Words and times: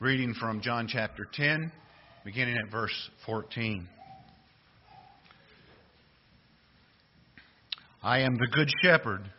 reading 0.00 0.32
from 0.32 0.62
John 0.62 0.88
chapter 0.88 1.26
10, 1.30 1.70
beginning 2.24 2.56
at 2.56 2.70
verse 2.72 3.10
14. 3.26 3.86
I 8.02 8.20
am 8.20 8.34
the 8.34 8.48
good 8.50 8.70
shepherd. 8.82 9.30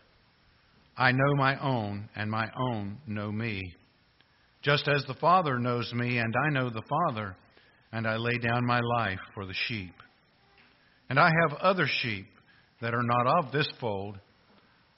I 0.96 1.14
know 1.14 1.34
my 1.36 1.60
own, 1.60 2.08
and 2.16 2.30
my 2.30 2.48
own 2.56 3.00
know 3.08 3.32
me. 3.32 3.74
Just 4.62 4.88
as 4.88 5.04
the 5.08 5.16
Father 5.16 5.58
knows 5.58 5.92
me, 5.96 6.20
and 6.20 6.32
I 6.46 6.52
know 6.52 6.70
the 6.70 6.84
Father, 7.08 7.36
and 7.92 8.06
I 8.06 8.18
lay 8.18 8.38
down 8.38 8.64
my 8.64 8.82
life 9.00 9.20
for 9.34 9.48
the 9.48 9.56
sheep. 9.68 9.96
And 11.10 11.20
I 11.20 11.32
have 11.42 11.58
other 11.58 11.88
sheep 12.04 12.28
that 12.84 12.94
are 12.94 13.02
not 13.02 13.26
of 13.26 13.52
this 13.52 13.68
fold. 13.80 14.20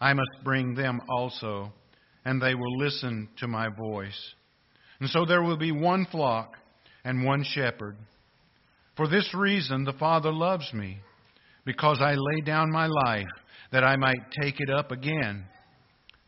I 0.02 0.12
must 0.12 0.44
bring 0.44 0.76
them 0.76 1.00
also, 1.08 1.72
and 2.26 2.42
they 2.42 2.54
will 2.54 2.78
listen 2.80 3.30
to 3.38 3.48
my 3.48 3.70
voice. 3.70 4.34
And 5.04 5.12
so 5.12 5.26
there 5.26 5.44
will 5.44 5.58
be 5.58 5.74
one 5.74 6.08
flock 6.10 6.54
and 7.04 7.26
one 7.26 7.44
shepherd. 7.44 7.98
For 8.96 9.06
this 9.06 9.34
reason 9.34 9.84
the 9.84 9.92
Father 9.92 10.32
loves 10.32 10.72
me, 10.74 11.00
because 11.66 11.98
I 12.00 12.14
lay 12.14 12.40
down 12.46 12.72
my 12.72 12.88
life 12.88 13.28
that 13.74 13.84
I 13.84 13.98
might 13.98 14.32
take 14.42 14.62
it 14.62 14.70
up 14.70 14.92
again. 14.92 15.44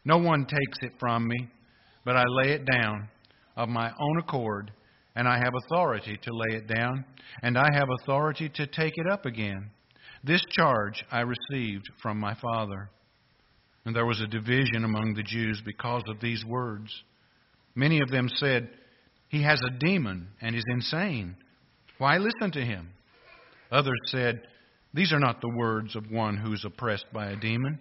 No 0.03 0.17
one 0.17 0.45
takes 0.45 0.77
it 0.81 0.91
from 0.99 1.25
me, 1.25 1.48
but 2.03 2.17
I 2.17 2.25
lay 2.27 2.51
it 2.51 2.65
down 2.70 3.07
of 3.55 3.70
my 3.70 3.89
own 3.98 4.17
accord, 4.20 4.73
and 5.15 5.26
I 5.26 5.37
have 5.37 5.53
authority 5.55 6.20
to 6.21 6.35
lay 6.35 6.57
it 6.57 6.67
down, 6.67 7.05
and 7.43 7.57
I 7.57 7.70
have 7.71 7.87
authority 8.01 8.49
to 8.55 8.67
take 8.67 8.95
it 8.98 9.09
up 9.09 9.26
again. 9.26 9.70
This 10.21 10.43
charge 10.49 11.05
I 11.09 11.21
received 11.21 11.85
from 12.01 12.20
my 12.20 12.35
Father. 12.41 12.89
And 13.85 13.95
there 13.95 14.05
was 14.05 14.20
a 14.20 14.27
division 14.27 14.84
among 14.84 15.13
the 15.13 15.23
Jews 15.23 15.62
because 15.65 16.03
of 16.09 16.20
these 16.20 16.43
words. 16.43 16.91
Many 17.75 17.99
of 18.02 18.09
them 18.09 18.29
said, 18.38 18.70
He 19.27 19.43
has 19.43 19.59
a 19.61 19.77
demon 19.79 20.29
and 20.41 20.55
is 20.55 20.63
insane. 20.70 21.35
Why 21.98 22.18
listen 22.18 22.51
to 22.54 22.62
him? 22.62 22.90
Others 23.71 23.99
said, 24.07 24.41
These 24.93 25.12
are 25.12 25.20
not 25.20 25.41
the 25.41 25.54
words 25.57 25.96
of 25.96 26.09
one 26.09 26.37
who 26.37 26.53
is 26.53 26.63
oppressed 26.65 27.05
by 27.13 27.31
a 27.31 27.35
demon. 27.35 27.79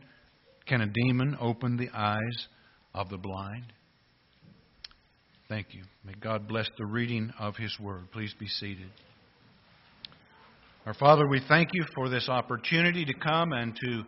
Can 0.67 0.81
a 0.81 0.87
demon 0.87 1.37
open 1.41 1.77
the 1.77 1.91
eyes 1.91 2.49
of 2.95 3.09
the 3.09 3.19
blind? 3.19 3.73
Thank 5.49 5.75
you. 5.75 5.83
May 6.05 6.15
God 6.21 6.49
bless 6.49 6.69
the 6.79 6.87
reading 6.87 7.33
of 7.39 7.55
His 7.57 7.79
Word. 7.79 8.11
Please 8.13 8.35
be 8.39 8.49
seated. 8.49 8.89
Our 10.87 10.95
Father, 10.95 11.29
we 11.29 11.41
thank 11.49 11.71
you 11.73 11.85
for 11.95 12.09
this 12.09 12.29
opportunity 12.29 13.05
to 13.05 13.15
come 13.15 13.53
and 13.53 13.77
to 13.77 14.03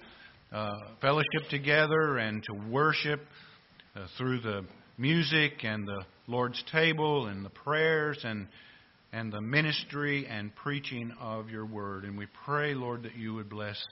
uh, 0.57 0.71
fellowship 1.01 1.49
together 1.51 2.19
and 2.19 2.43
to 2.43 2.71
worship 2.71 3.21
uh, 3.95 4.07
through 4.17 4.41
the 4.41 4.65
music 4.99 5.65
and 5.65 5.87
the 5.87 6.05
Lord's 6.27 6.63
table 6.73 7.27
and 7.27 7.45
the 7.45 7.51
prayers 7.51 8.19
and 8.25 8.49
and 9.13 9.33
the 9.33 9.41
ministry 9.41 10.27
and 10.27 10.55
preaching 10.57 11.13
of 11.21 11.49
your 11.49 11.65
word. 11.65 12.05
And 12.05 12.19
we 12.19 12.27
pray, 12.45 12.75
Lord, 12.75 13.05
that 13.05 13.17
you 13.17 13.35
would 13.35 13.49
bless 13.49 13.83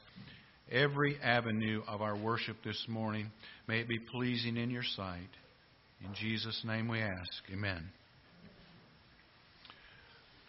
every 0.71 1.17
avenue 1.23 1.83
of 1.87 2.03
our 2.03 2.17
worship 2.17 2.57
this 2.65 2.85
morning. 2.89 3.31
May 3.67 3.81
it 3.81 3.89
be 3.89 3.99
pleasing 3.99 4.57
in 4.57 4.71
your 4.71 4.83
sight. 4.83 5.31
In 6.05 6.15
Jesus' 6.15 6.61
name 6.67 6.89
we 6.89 7.01
ask. 7.01 7.43
Amen. 7.53 7.89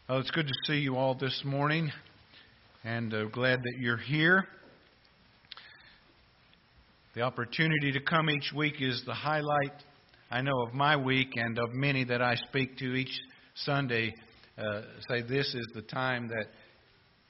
Oh, 0.09 0.19
it's 0.19 0.31
good 0.31 0.47
to 0.47 0.53
see 0.65 0.79
you 0.79 0.97
all 0.97 1.15
this 1.15 1.41
morning, 1.45 1.91
and 2.83 3.13
uh, 3.13 3.25
glad 3.25 3.59
that 3.59 3.79
you're 3.79 3.97
here. 3.97 4.45
The 7.15 7.21
opportunity 7.21 7.93
to 7.93 8.01
come 8.01 8.29
each 8.29 8.51
week 8.53 8.75
is 8.81 9.01
the 9.05 9.13
highlight, 9.13 9.73
I 10.31 10.41
know, 10.41 10.63
of 10.63 10.73
my 10.73 10.97
week 10.97 11.33
and 11.35 11.59
of 11.59 11.71
many 11.71 12.03
that 12.05 12.19
I 12.19 12.35
speak 12.35 12.77
to 12.77 12.95
each 12.95 13.15
Sunday. 13.53 14.11
Uh, 14.57 14.81
say 15.07 15.21
this 15.21 15.53
is 15.53 15.67
the 15.75 15.83
time 15.83 16.29
that 16.29 16.47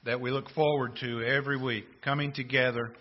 that 0.06 0.20
we 0.20 0.30
look 0.30 0.48
forward 0.50 0.96
to 1.00 1.22
every 1.22 1.58
week, 1.58 1.84
coming 2.02 2.32
together, 2.32 2.94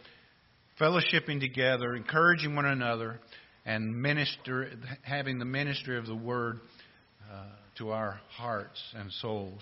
fellowshipping 0.82 1.40
together, 1.40 1.96
encouraging 1.96 2.56
one 2.56 2.66
another, 2.66 3.22
and 3.66 4.02
minister, 4.02 4.72
having 5.04 5.40
the 5.40 5.46
ministry 5.46 5.98
of 5.98 6.08
the 6.08 6.16
Word 6.16 6.60
uh, 7.32 7.46
to 7.78 7.92
our 7.92 8.20
hearts 8.32 8.82
and 8.96 9.10
souls. 9.14 9.62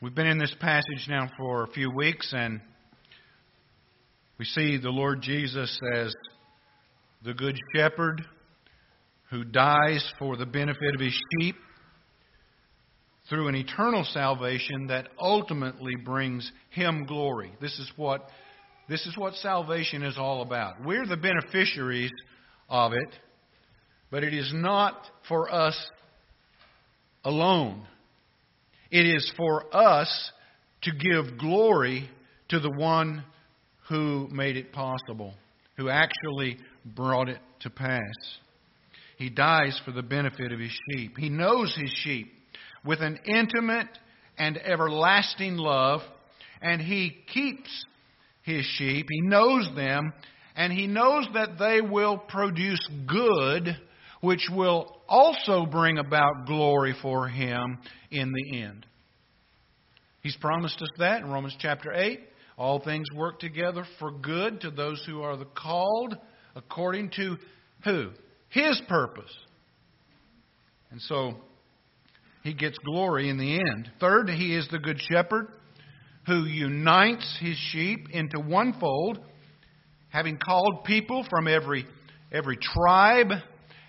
We've 0.00 0.14
been 0.14 0.26
in 0.26 0.38
this 0.38 0.54
passage 0.58 1.06
now 1.08 1.30
for 1.38 1.62
a 1.62 1.68
few 1.68 1.90
weeks, 1.90 2.32
and 2.36 2.60
we 4.38 4.44
see 4.44 4.76
the 4.76 4.90
Lord 4.90 5.22
Jesus 5.22 5.78
as 5.94 6.12
the 7.26 7.34
Good 7.34 7.56
Shepherd 7.74 8.24
who 9.30 9.42
dies 9.42 10.08
for 10.16 10.36
the 10.36 10.46
benefit 10.46 10.94
of 10.94 11.00
his 11.00 11.20
sheep 11.40 11.56
through 13.28 13.48
an 13.48 13.56
eternal 13.56 14.04
salvation 14.04 14.86
that 14.86 15.08
ultimately 15.18 15.96
brings 15.96 16.50
him 16.70 17.04
glory. 17.04 17.52
This 17.60 17.76
is 17.80 17.90
what 17.96 18.28
this 18.88 19.04
is 19.06 19.18
what 19.18 19.34
salvation 19.34 20.04
is 20.04 20.16
all 20.16 20.42
about. 20.42 20.84
We're 20.84 21.04
the 21.04 21.16
beneficiaries 21.16 22.12
of 22.68 22.92
it, 22.92 23.12
but 24.12 24.22
it 24.22 24.32
is 24.32 24.52
not 24.54 24.94
for 25.26 25.52
us 25.52 25.76
alone. 27.24 27.84
It 28.92 29.04
is 29.04 29.32
for 29.36 29.76
us 29.76 30.30
to 30.82 30.92
give 30.92 31.38
glory 31.38 32.08
to 32.50 32.60
the 32.60 32.70
one 32.70 33.24
who 33.88 34.28
made 34.30 34.56
it 34.56 34.72
possible, 34.72 35.34
who 35.76 35.88
actually 35.88 36.58
brought 36.94 37.28
it 37.28 37.40
to 37.60 37.70
pass. 37.70 38.00
He 39.18 39.30
dies 39.30 39.80
for 39.84 39.92
the 39.92 40.02
benefit 40.02 40.52
of 40.52 40.60
his 40.60 40.78
sheep. 40.90 41.16
He 41.18 41.28
knows 41.28 41.74
his 41.74 41.90
sheep 42.04 42.32
with 42.84 43.00
an 43.00 43.18
intimate 43.26 43.88
and 44.38 44.58
everlasting 44.58 45.56
love, 45.56 46.00
and 46.60 46.80
he 46.80 47.16
keeps 47.32 47.84
his 48.42 48.64
sheep. 48.64 49.06
He 49.10 49.20
knows 49.22 49.68
them, 49.74 50.12
and 50.54 50.72
he 50.72 50.86
knows 50.86 51.26
that 51.34 51.58
they 51.58 51.80
will 51.80 52.18
produce 52.18 52.86
good, 53.06 53.76
which 54.20 54.48
will 54.52 55.00
also 55.08 55.66
bring 55.66 55.98
about 55.98 56.46
glory 56.46 56.94
for 57.00 57.28
him 57.28 57.78
in 58.10 58.32
the 58.32 58.60
end. 58.60 58.86
He's 60.22 60.36
promised 60.36 60.80
us 60.82 60.90
that 60.98 61.22
in 61.22 61.30
Romans 61.30 61.56
chapter 61.58 61.92
8. 61.92 62.20
All 62.58 62.80
things 62.80 63.06
work 63.14 63.38
together 63.38 63.84
for 63.98 64.10
good 64.10 64.60
to 64.62 64.70
those 64.70 65.04
who 65.06 65.22
are 65.22 65.36
the 65.36 65.44
called 65.44 66.16
according 66.56 67.10
to 67.16 67.36
who? 67.84 68.10
His 68.48 68.80
purpose. 68.88 69.32
And 70.90 71.00
so 71.02 71.34
he 72.42 72.54
gets 72.54 72.78
glory 72.78 73.28
in 73.28 73.38
the 73.38 73.54
end. 73.54 73.90
Third, 74.00 74.28
he 74.30 74.56
is 74.56 74.66
the 74.70 74.78
good 74.78 75.00
shepherd 75.00 75.48
who 76.26 76.44
unites 76.44 77.38
his 77.40 77.56
sheep 77.70 78.08
into 78.10 78.40
one 78.40 78.74
fold, 78.80 79.20
having 80.08 80.38
called 80.38 80.84
people 80.84 81.24
from 81.30 81.46
every, 81.46 81.86
every 82.32 82.56
tribe 82.56 83.30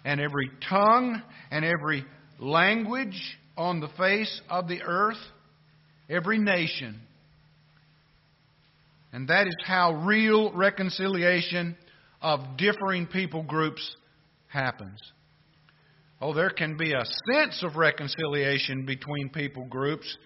and 0.04 0.20
every 0.20 0.52
tongue 0.70 1.22
and 1.50 1.66
every 1.66 2.06
language 2.40 3.38
on 3.56 3.80
the 3.80 3.90
face 3.98 4.42
of 4.50 4.68
the 4.68 4.82
earth, 4.84 5.18
every 6.10 6.38
nation. 6.38 7.00
And 9.14 9.30
that 9.30 9.48
is 9.48 9.56
how 9.66 10.04
real 10.06 10.52
reconciliation 10.52 11.76
of 12.22 12.58
differing 12.58 13.08
people 13.08 13.44
groups 13.44 13.96
happens. 14.48 15.00
Oh, 16.20 16.34
there 16.34 16.50
can 16.50 16.78
be 16.78 16.94
a 16.94 17.06
sense 17.34 17.64
of 17.64 17.76
reconciliation 17.76 18.86
between 18.86 19.30
people 19.30 19.66
groups 19.66 20.18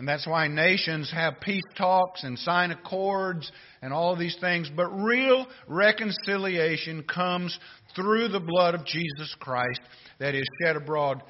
and 0.00 0.08
that's 0.08 0.26
why 0.26 0.48
nations 0.48 1.12
have 1.12 1.42
peace 1.42 1.62
talks 1.76 2.24
and 2.24 2.38
sign 2.38 2.70
accords 2.70 3.52
and 3.82 3.92
all 3.92 4.16
these 4.16 4.34
things. 4.40 4.70
But 4.74 4.88
real 4.88 5.46
reconciliation 5.68 7.02
comes 7.02 7.58
through 7.94 8.28
the 8.28 8.40
blood 8.40 8.74
of 8.74 8.86
Jesus 8.86 9.36
Christ 9.38 9.82
that 10.18 10.34
is 10.34 10.46
shed 10.62 10.76
abroad 10.76 11.22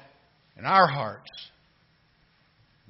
in 0.57 0.63
our 0.63 0.87
hearts. 0.87 1.29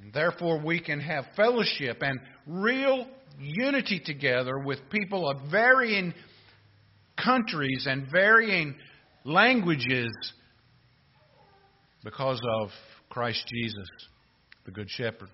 And 0.04 0.14
therefore, 0.14 0.62
we 0.64 0.80
can 0.80 1.00
have 1.00 1.26
fellowship 1.36 2.04
and 2.04 2.20
real 2.46 3.08
unity 3.40 4.00
together 4.00 4.60
with 4.60 4.88
people 4.92 5.28
of 5.28 5.50
varying 5.50 6.14
countries 7.24 7.86
and 7.90 8.08
varying 8.12 8.76
languages 9.24 10.12
because 12.04 12.42
of 12.62 12.70
Christ 13.10 13.46
Jesus, 13.48 13.90
the 14.66 14.72
Good 14.72 14.90
Shepherd. 14.90 15.30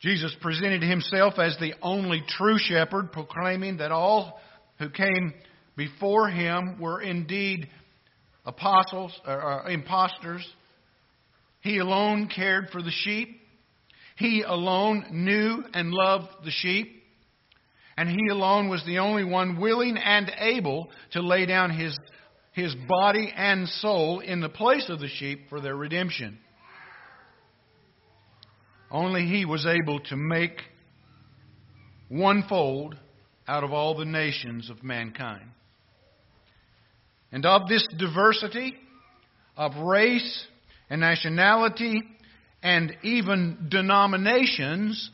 Jesus 0.00 0.34
presented 0.40 0.82
himself 0.82 1.34
as 1.38 1.56
the 1.58 1.74
only 1.82 2.22
true 2.28 2.58
shepherd, 2.58 3.12
proclaiming 3.12 3.78
that 3.78 3.90
all 3.90 4.40
who 4.78 4.90
came 4.90 5.32
before 5.76 6.28
him 6.28 6.78
were 6.78 7.00
indeed 7.00 7.68
apostles 8.44 9.18
or 9.26 9.66
uh, 9.66 9.68
impostors. 9.68 10.46
He 11.60 11.78
alone 11.78 12.28
cared 12.34 12.68
for 12.70 12.82
the 12.82 12.92
sheep. 12.92 13.40
He 14.16 14.42
alone 14.42 15.06
knew 15.10 15.64
and 15.74 15.90
loved 15.90 16.28
the 16.44 16.50
sheep. 16.50 16.95
And 17.96 18.08
he 18.08 18.28
alone 18.30 18.68
was 18.68 18.84
the 18.84 18.98
only 18.98 19.24
one 19.24 19.58
willing 19.58 19.96
and 19.96 20.30
able 20.38 20.90
to 21.12 21.22
lay 21.22 21.46
down 21.46 21.70
his, 21.70 21.98
his 22.52 22.74
body 22.88 23.32
and 23.34 23.66
soul 23.68 24.20
in 24.20 24.40
the 24.40 24.48
place 24.48 24.88
of 24.90 25.00
the 25.00 25.08
sheep 25.08 25.48
for 25.48 25.60
their 25.60 25.76
redemption. 25.76 26.38
Only 28.90 29.26
he 29.26 29.44
was 29.44 29.66
able 29.66 30.00
to 30.00 30.16
make 30.16 30.60
one 32.08 32.44
fold 32.48 32.96
out 33.48 33.64
of 33.64 33.72
all 33.72 33.96
the 33.96 34.04
nations 34.04 34.70
of 34.70 34.82
mankind. 34.82 35.50
And 37.32 37.44
of 37.44 37.68
this 37.68 37.86
diversity 37.98 38.74
of 39.56 39.76
race 39.76 40.46
and 40.88 41.00
nationality 41.00 42.02
and 42.62 42.96
even 43.02 43.68
denominations, 43.68 45.10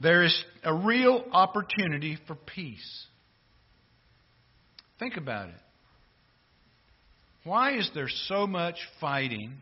there 0.00 0.22
is 0.22 0.44
a 0.62 0.72
real 0.72 1.24
opportunity 1.32 2.18
for 2.26 2.34
peace. 2.34 3.06
Think 4.98 5.16
about 5.16 5.48
it. 5.48 5.54
Why 7.44 7.76
is 7.76 7.90
there 7.94 8.08
so 8.26 8.46
much 8.46 8.76
fighting 9.00 9.54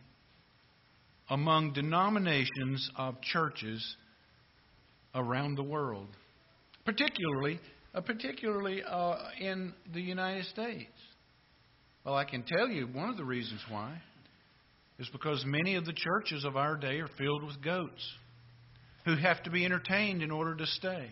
among 1.29 1.73
denominations 1.73 2.91
of 2.97 3.21
churches 3.21 3.97
around 5.15 5.57
the 5.57 5.63
world, 5.63 6.09
particularly, 6.85 7.61
uh, 7.95 8.01
particularly 8.01 8.83
uh, 8.83 9.17
in 9.41 9.73
the 9.93 10.01
United 10.01 10.47
States? 10.47 10.91
Well, 12.05 12.15
I 12.15 12.25
can 12.25 12.45
tell 12.45 12.69
you 12.69 12.87
one 12.87 13.09
of 13.09 13.17
the 13.17 13.25
reasons 13.25 13.61
why 13.69 14.01
is 14.99 15.09
because 15.11 15.45
many 15.47 15.77
of 15.77 15.85
the 15.85 15.93
churches 15.93 16.45
of 16.45 16.57
our 16.57 16.77
day 16.77 16.99
are 17.01 17.11
filled 17.19 17.45
with 17.45 17.63
goats 17.63 18.03
who 19.07 19.17
have 19.17 19.41
to 19.45 19.51
be 19.51 19.65
entertained 19.65 20.21
in 20.21 20.33
order 20.33 20.55
to 20.57 20.67
stay. 20.67 21.09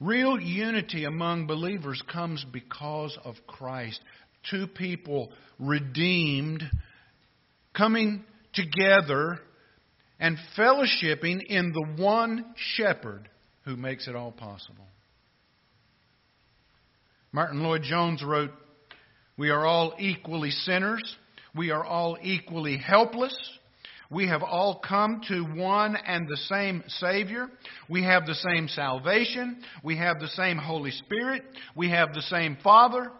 Real 0.00 0.40
unity 0.40 1.04
among 1.04 1.46
believers 1.46 2.02
comes 2.10 2.44
because 2.50 3.16
of 3.24 3.34
Christ. 3.46 4.00
Two 4.50 4.66
people 4.66 5.30
redeemed, 5.58 6.62
coming 7.76 8.24
together 8.54 9.38
and 10.18 10.38
fellowshipping 10.58 11.42
in 11.46 11.72
the 11.72 12.02
one 12.02 12.54
shepherd 12.74 13.28
who 13.66 13.76
makes 13.76 14.08
it 14.08 14.16
all 14.16 14.32
possible. 14.32 14.86
Martyn 17.32 17.62
Lloyd-Jones 17.62 18.22
wrote, 18.24 18.52
We 19.36 19.50
are 19.50 19.66
all 19.66 19.94
equally 19.98 20.50
sinners. 20.50 21.02
We 21.56 21.70
are 21.70 21.84
all 21.84 22.18
equally 22.22 22.76
helpless. 22.76 23.36
We 24.10 24.28
have 24.28 24.42
all 24.42 24.80
come 24.86 25.20
to 25.28 25.42
one 25.42 25.96
and 25.96 26.28
the 26.28 26.36
same 26.36 26.84
Savior. 26.86 27.48
We 27.88 28.04
have 28.04 28.26
the 28.26 28.34
same 28.34 28.68
salvation. 28.68 29.62
We 29.82 29.96
have 29.96 30.20
the 30.20 30.28
same 30.28 30.58
Holy 30.58 30.92
Spirit. 30.92 31.42
We 31.74 31.90
have 31.90 32.14
the 32.14 32.22
same 32.22 32.56
Father. 32.62 33.10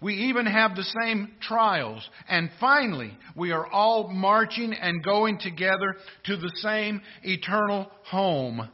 We 0.00 0.14
even 0.28 0.46
have 0.46 0.74
the 0.74 0.86
same 1.02 1.32
trials. 1.40 2.08
And 2.28 2.50
finally, 2.60 3.16
we 3.34 3.52
are 3.52 3.66
all 3.66 4.08
marching 4.08 4.72
and 4.72 5.02
going 5.02 5.38
together 5.38 5.96
to 6.24 6.36
the 6.36 6.52
same 6.56 7.00
eternal 7.22 7.90
home. 8.04 8.68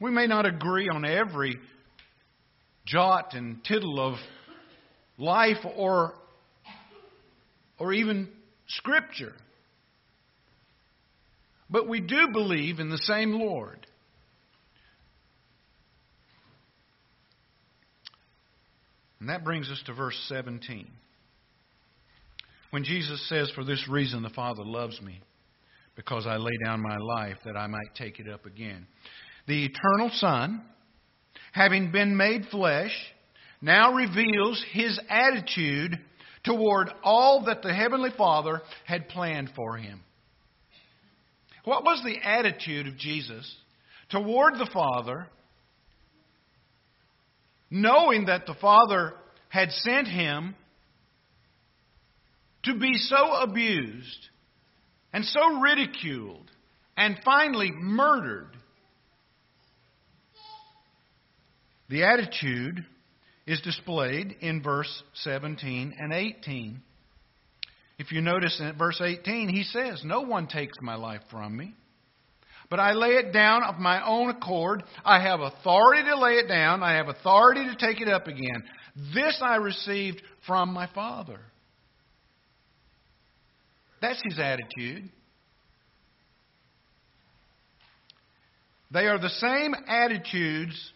We 0.00 0.10
may 0.10 0.26
not 0.26 0.46
agree 0.46 0.88
on 0.88 1.04
every 1.04 1.56
jot 2.84 3.34
and 3.34 3.64
tittle 3.64 4.00
of 4.00 4.18
life 5.18 5.64
or, 5.76 6.14
or 7.78 7.92
even 7.92 8.28
Scripture. 8.66 9.32
But 11.70 11.88
we 11.88 12.00
do 12.00 12.28
believe 12.32 12.80
in 12.80 12.90
the 12.90 12.98
same 12.98 13.32
Lord. 13.32 13.86
And 19.20 19.28
that 19.28 19.44
brings 19.44 19.70
us 19.70 19.80
to 19.86 19.94
verse 19.94 20.20
17. 20.28 20.88
When 22.70 22.84
Jesus 22.84 23.26
says, 23.28 23.50
For 23.54 23.64
this 23.64 23.86
reason 23.88 24.22
the 24.22 24.30
Father 24.30 24.64
loves 24.64 25.00
me, 25.00 25.20
because 25.94 26.26
I 26.26 26.36
lay 26.36 26.56
down 26.64 26.82
my 26.82 26.96
life 26.96 27.36
that 27.44 27.56
I 27.56 27.66
might 27.66 27.94
take 27.94 28.18
it 28.18 28.28
up 28.28 28.46
again 28.46 28.86
the 29.46 29.64
eternal 29.64 30.10
Son, 30.14 30.62
having 31.52 31.90
been 31.90 32.16
made 32.16 32.46
flesh, 32.50 32.92
now 33.62 33.94
reveals 33.94 34.62
his 34.72 35.00
attitude 35.08 35.98
toward 36.44 36.90
all 37.02 37.44
that 37.46 37.62
the 37.62 37.72
Heavenly 37.72 38.10
Father 38.16 38.60
had 38.84 39.08
planned 39.08 39.50
for 39.56 39.76
him. 39.76 40.00
What 41.64 41.84
was 41.84 42.02
the 42.04 42.18
attitude 42.22 42.88
of 42.88 42.98
Jesus 42.98 43.50
toward 44.10 44.54
the 44.54 44.68
Father, 44.72 45.28
knowing 47.70 48.26
that 48.26 48.46
the 48.46 48.56
Father 48.60 49.14
had 49.48 49.70
sent 49.70 50.08
him 50.08 50.56
to 52.64 52.76
be 52.78 52.94
so 52.96 53.34
abused 53.34 54.28
and 55.12 55.24
so 55.24 55.60
ridiculed 55.60 56.50
and 56.96 57.16
finally 57.24 57.70
murdered 57.70 58.56
The 61.92 62.04
attitude 62.04 62.86
is 63.46 63.60
displayed 63.60 64.36
in 64.40 64.62
verse 64.62 65.02
17 65.14 65.94
and 65.98 66.12
18. 66.12 66.80
If 67.98 68.12
you 68.12 68.20
notice 68.20 68.58
in 68.60 68.76
verse 68.76 69.00
18, 69.00 69.48
he 69.48 69.64
says, 69.64 70.02
No 70.04 70.22
one 70.22 70.46
takes 70.46 70.76
my 70.80 70.94
life 70.94 71.22
from 71.30 71.56
me, 71.56 71.74
but 72.70 72.80
I 72.80 72.92
lay 72.92 73.10
it 73.10 73.32
down 73.32 73.62
of 73.64 73.76
my 73.76 74.04
own 74.04 74.30
accord. 74.30 74.82
I 75.04 75.20
have 75.20 75.40
authority 75.40 76.04
to 76.04 76.18
lay 76.18 76.32
it 76.32 76.48
down, 76.48 76.82
I 76.82 76.94
have 76.94 77.08
authority 77.08 77.64
to 77.64 77.76
take 77.76 78.00
it 78.00 78.08
up 78.08 78.26
again. 78.26 78.64
This 79.14 79.38
I 79.40 79.56
received 79.56 80.22
from 80.46 80.72
my 80.72 80.88
Father. 80.94 81.40
That's 84.00 84.20
his 84.24 84.38
attitude. 84.38 85.08
They 88.92 89.06
are 89.06 89.18
the 89.18 89.30
same 89.30 89.74
attitudes 89.86 90.92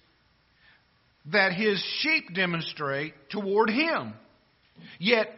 that 1.32 1.52
his 1.52 1.82
sheep 2.00 2.34
demonstrate 2.34 3.14
toward 3.30 3.70
him, 3.70 4.14
yet 4.98 5.28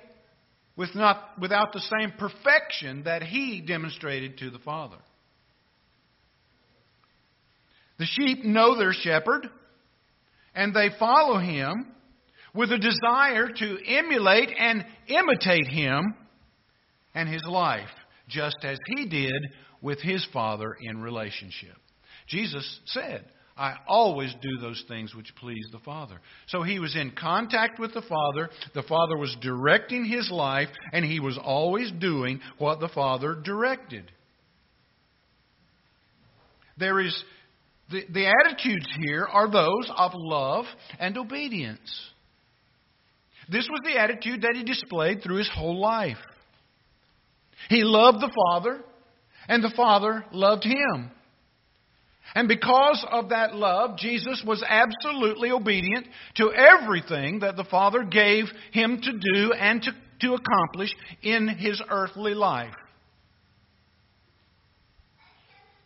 with 0.77 0.95
not, 0.95 1.31
without 1.41 1.73
the 1.73 1.81
same 1.81 2.13
perfection 2.19 3.05
that 3.05 3.23
he 3.23 3.61
demonstrated 3.61 4.39
to 4.39 4.51
the 4.51 4.59
Father. 4.61 4.99
The 7.99 8.07
sheep 8.07 8.45
know 8.45 8.79
their 8.79 8.93
shepherd, 8.93 9.49
and 10.55 10.75
they 10.75 10.91
follow 10.99 11.39
him 11.39 11.87
with 12.55 12.71
a 12.71 12.79
desire 12.79 13.49
to 13.49 13.79
emulate 13.87 14.51
and 14.57 14.85
imitate 15.09 15.67
him 15.67 16.15
and 17.15 17.29
his 17.29 17.45
life, 17.45 17.89
just 18.29 18.59
as 18.63 18.79
he 18.87 19.07
did 19.07 19.43
with 19.83 20.01
his 20.01 20.25
Father 20.33 20.77
in 20.81 21.01
relationship. 21.01 21.77
Jesus 22.29 22.81
said, 22.87 23.25
I 23.59 23.75
always 23.89 24.33
do 24.41 24.59
those 24.61 24.83
things 24.87 25.15
which 25.15 25.35
please 25.37 25.67
the 25.73 25.81
Father. 25.81 26.21
So 26.47 26.63
he 26.63 26.79
was 26.79 26.95
in 26.95 27.11
contact 27.11 27.81
with 27.81 27.93
the 27.93 28.03
Father. 28.03 28.51
The 28.75 28.85
Father 28.85 29.17
was 29.17 29.37
directing 29.41 30.05
his 30.05 30.31
life, 30.31 30.69
and 30.93 31.05
he 31.05 31.19
was 31.19 31.39
always 31.43 31.91
doing 31.91 32.41
what 32.59 32.79
the 32.79 32.89
Father 32.89 33.35
directed. 33.35 34.11
There 36.79 37.01
is 37.01 37.25
the, 37.91 38.03
the 38.13 38.27
attitudes 38.27 38.87
here 39.05 39.25
are 39.25 39.51
those 39.51 39.91
of 39.97 40.13
love 40.15 40.67
and 41.01 41.19
obedience. 41.19 41.91
This 43.51 43.67
was 43.69 43.81
the 43.85 43.99
attitude 43.99 44.43
that 44.43 44.55
he 44.55 44.63
displayed 44.63 45.23
through 45.23 45.39
his 45.39 45.51
whole 45.53 45.81
life. 45.81 46.19
He 47.69 47.83
loved 47.83 48.21
the 48.21 48.33
Father, 48.47 48.81
and 49.49 49.65
the 49.65 49.73
Father 49.75 50.25
loved 50.33 50.65
him. 50.65 51.11
And 52.35 52.47
because 52.47 53.05
of 53.11 53.31
that 53.31 53.55
love, 53.55 53.97
Jesus 53.97 54.43
was 54.47 54.63
absolutely 54.67 55.51
obedient 55.51 56.07
to 56.37 56.53
everything 56.53 57.41
that 57.41 57.57
the 57.57 57.65
Father 57.65 58.05
gave 58.05 58.45
him 58.73 59.01
to 59.01 59.13
do 59.13 59.53
and 59.53 59.83
to, 59.83 59.93
to 60.21 60.35
accomplish 60.35 60.91
in 61.23 61.49
his 61.49 61.83
earthly 61.91 62.35
life. 62.35 62.75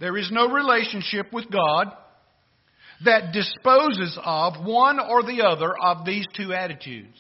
There 0.00 0.16
is 0.16 0.30
no 0.32 0.50
relationship 0.50 1.32
with 1.32 1.48
God 1.50 1.92
that 3.04 3.32
disposes 3.32 4.18
of 4.24 4.64
one 4.64 4.98
or 4.98 5.22
the 5.22 5.42
other 5.42 5.72
of 5.80 6.04
these 6.04 6.26
two 6.36 6.52
attitudes. 6.52 7.16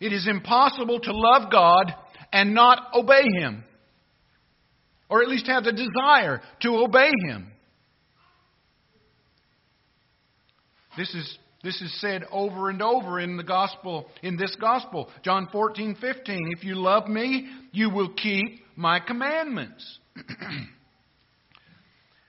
It 0.00 0.12
is 0.12 0.26
impossible 0.26 1.00
to 1.00 1.12
love 1.12 1.50
God 1.50 1.94
and 2.32 2.54
not 2.54 2.88
obey 2.94 3.22
Him 3.38 3.64
or 5.08 5.22
at 5.22 5.28
least 5.28 5.46
have 5.46 5.64
the 5.64 5.72
desire 5.72 6.40
to 6.62 6.76
obey 6.76 7.10
him. 7.28 7.50
This 10.96 11.14
is 11.14 11.38
this 11.62 11.80
is 11.82 12.00
said 12.00 12.24
over 12.30 12.70
and 12.70 12.80
over 12.80 13.18
in 13.18 13.36
the 13.36 13.42
gospel 13.42 14.06
in 14.22 14.36
this 14.36 14.54
gospel. 14.60 15.10
John 15.22 15.48
14:15, 15.52 15.96
if 16.56 16.64
you 16.64 16.76
love 16.76 17.08
me, 17.08 17.48
you 17.72 17.90
will 17.90 18.12
keep 18.14 18.64
my 18.76 19.00
commandments. 19.00 19.98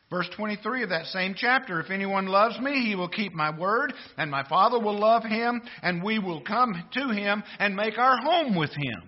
Verse 0.10 0.30
23 0.38 0.84
of 0.84 0.90
that 0.90 1.06
same 1.08 1.36
chapter 1.38 1.82
If 1.82 1.92
anyone 1.92 2.28
loves 2.28 2.60
me, 2.60 2.86
he 2.86 2.96
will 2.96 3.10
keep 3.10 3.34
my 3.34 3.56
word, 3.56 3.94
and 4.18 4.32
my 4.32 4.44
Father 4.48 4.80
will 4.80 4.98
love 4.98 5.24
him, 5.24 5.62
and 5.82 6.02
we 6.02 6.18
will 6.18 6.42
come 6.42 6.84
to 6.94 7.10
him 7.10 7.44
and 7.60 7.76
make 7.76 7.98
our 7.98 8.18
home 8.18 8.56
with 8.56 8.72
him. 8.72 9.04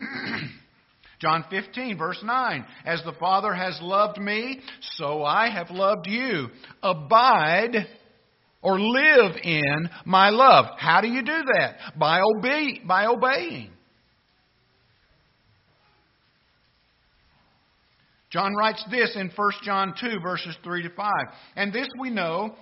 John 1.20 1.44
15, 1.50 1.98
verse 1.98 2.20
9 2.24 2.64
As 2.84 3.02
the 3.04 3.12
Father 3.12 3.52
has 3.52 3.78
loved 3.82 4.18
me, 4.18 4.60
so 4.96 5.22
I 5.22 5.50
have 5.50 5.70
loved 5.70 6.06
you. 6.06 6.48
Abide 6.82 7.86
or 8.62 8.80
live 8.80 9.36
in 9.42 9.90
my 10.04 10.30
love. 10.30 10.66
How 10.78 11.00
do 11.00 11.08
you 11.08 11.22
do 11.22 11.42
that? 11.54 11.98
By, 11.98 12.20
obey, 12.20 12.80
by 12.86 13.06
obeying. 13.06 13.70
John 18.30 18.54
writes 18.54 18.84
this 18.90 19.14
in 19.16 19.30
1 19.34 19.52
John 19.64 19.94
2, 20.00 20.20
verses 20.22 20.56
3 20.62 20.84
to 20.84 20.90
5. 20.90 21.10
And 21.56 21.72
this 21.72 21.88
we 21.98 22.10
know, 22.10 22.54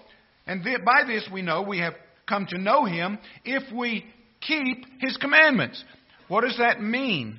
and 0.47 0.65
by 0.65 1.07
this 1.07 1.29
we 1.33 1.43
know 1.43 1.62
we 1.62 1.79
have 1.79 1.95
come 2.27 2.47
to 2.47 2.59
know 2.59 2.87
him 2.87 3.19
if 3.45 3.62
we 3.73 4.05
keep 4.41 4.85
his 5.00 5.17
commandments. 5.19 5.85
What 6.29 6.41
does 6.43 6.57
that 6.59 6.83
mean? 6.83 7.38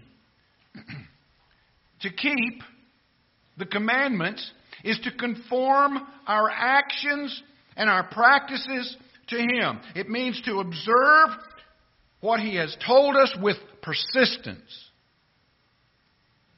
to 2.01 2.10
keep 2.10 2.63
the 3.58 3.65
commandments 3.65 4.51
is 4.84 5.00
to 5.03 5.12
conform 5.12 6.00
our 6.27 6.50
actions 6.50 7.41
and 7.75 7.89
our 7.89 8.03
practices 8.03 8.96
to 9.27 9.38
him. 9.38 9.79
It 9.96 10.10
means 10.10 10.41
to 10.46 10.60
observe 10.60 11.29
what 12.22 12.39
he 12.39 12.56
has 12.56 12.75
told 12.86 13.15
us 13.15 13.36
with 13.41 13.58
persistence. 13.82 14.89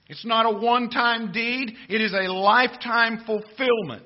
It's 0.07 0.25
not 0.25 0.45
a 0.45 0.59
one 0.59 0.89
time 0.89 1.31
deed, 1.31 1.73
it 1.89 2.01
is 2.01 2.13
a 2.13 2.31
lifetime 2.31 3.23
fulfillment. 3.25 4.03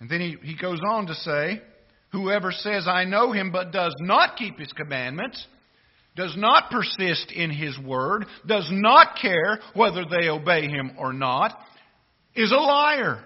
And 0.00 0.08
then 0.08 0.20
he, 0.20 0.36
he 0.42 0.56
goes 0.56 0.80
on 0.88 1.06
to 1.08 1.14
say, 1.14 1.60
Whoever 2.12 2.50
says, 2.50 2.88
I 2.88 3.04
know 3.04 3.32
him, 3.32 3.52
but 3.52 3.70
does 3.70 3.94
not 4.00 4.36
keep 4.36 4.58
his 4.58 4.72
commandments, 4.72 5.46
does 6.20 6.36
not 6.36 6.70
persist 6.70 7.32
in 7.32 7.48
his 7.48 7.78
word, 7.78 8.26
does 8.46 8.68
not 8.70 9.16
care 9.20 9.58
whether 9.72 10.04
they 10.04 10.28
obey 10.28 10.68
him 10.68 10.92
or 10.98 11.14
not, 11.14 11.58
is 12.34 12.52
a 12.52 12.56
liar. 12.56 13.24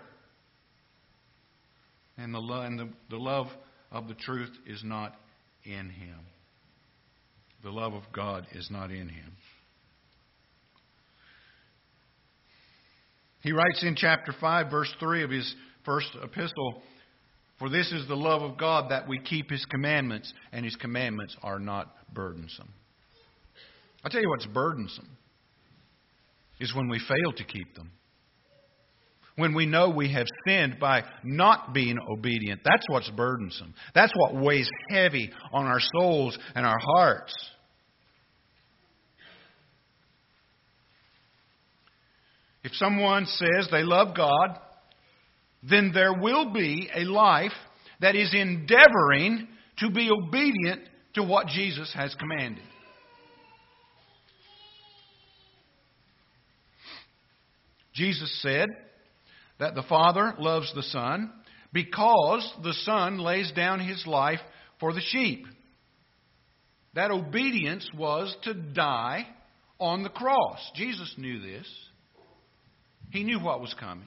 And 2.16 2.32
the, 2.32 2.38
and 2.38 2.78
the, 2.78 2.88
the 3.10 3.16
love 3.16 3.48
of 3.90 4.06
the 4.06 4.14
truth 4.14 4.52
is 4.64 4.80
not 4.84 5.16
in 5.64 5.90
him. 5.90 6.20
The 7.64 7.70
love 7.70 7.94
of 7.94 8.04
God 8.12 8.46
is 8.52 8.68
not 8.70 8.92
in 8.92 9.08
him. 9.08 9.32
He 13.40 13.50
writes 13.50 13.82
in 13.82 13.96
chapter 13.96 14.32
5, 14.40 14.70
verse 14.70 14.94
3 15.00 15.24
of 15.24 15.30
his 15.30 15.52
first 15.84 16.10
epistle 16.22 16.80
For 17.58 17.68
this 17.68 17.90
is 17.90 18.06
the 18.06 18.14
love 18.14 18.42
of 18.42 18.56
God 18.56 18.92
that 18.92 19.08
we 19.08 19.18
keep 19.18 19.50
his 19.50 19.66
commandments, 19.66 20.32
and 20.52 20.64
his 20.64 20.76
commandments 20.76 21.36
are 21.42 21.58
not 21.58 21.92
burdensome. 22.14 22.72
I'll 24.04 24.11
tell 24.11 24.20
you 24.20 24.28
what's 24.28 24.46
burdensome 24.46 25.08
is 26.61 26.75
when 26.75 26.88
we 26.88 26.99
fail 26.99 27.32
to 27.37 27.44
keep 27.44 27.75
them. 27.75 27.90
When 29.37 29.54
we 29.54 29.66
know 29.66 29.88
we 29.90 30.12
have 30.12 30.26
sinned 30.46 30.78
by 30.78 31.02
not 31.25 31.73
being 31.73 31.99
obedient. 32.08 32.61
That's 32.64 32.84
what's 32.88 33.11
burdensome. 33.11 33.75
That's 33.94 34.12
what 34.14 34.37
weighs 34.37 34.68
heavy 34.90 35.32
on 35.52 35.66
our 35.66 35.80
souls 35.80 36.38
and 36.54 36.64
our 36.64 36.78
hearts. 36.78 37.34
If 42.62 42.73
someone 42.75 43.26
says 43.26 43.68
they 43.70 43.82
love 43.82 44.16
God, 44.16 44.58
then 45.68 45.90
there 45.92 46.14
will 46.14 46.52
be 46.52 46.88
a 46.94 47.04
life 47.04 47.52
that 48.00 48.14
is 48.14 48.32
endeavoring 48.32 49.49
to 49.78 49.90
be 49.90 50.11
obedient 50.11 50.82
to 51.14 51.23
what 51.23 51.49
Jesus 51.49 51.92
has 51.94 52.14
commanded. 52.14 52.64
Jesus 57.94 58.42
said 58.42 58.68
that 59.58 59.74
the 59.74 59.84
Father 59.84 60.34
loves 60.38 60.72
the 60.74 60.82
Son 60.82 61.32
because 61.72 62.52
the 62.62 62.74
Son 62.84 63.18
lays 63.18 63.50
down 63.52 63.80
his 63.80 64.04
life 64.06 64.40
for 64.80 64.92
the 64.92 65.00
sheep. 65.00 65.46
That 66.94 67.10
obedience 67.10 67.88
was 67.96 68.34
to 68.44 68.54
die 68.54 69.26
on 69.78 70.02
the 70.02 70.08
cross. 70.08 70.58
Jesus 70.74 71.12
knew 71.18 71.40
this. 71.40 71.66
He 73.10 73.24
knew 73.24 73.40
what 73.40 73.60
was 73.60 73.74
coming. 73.78 74.06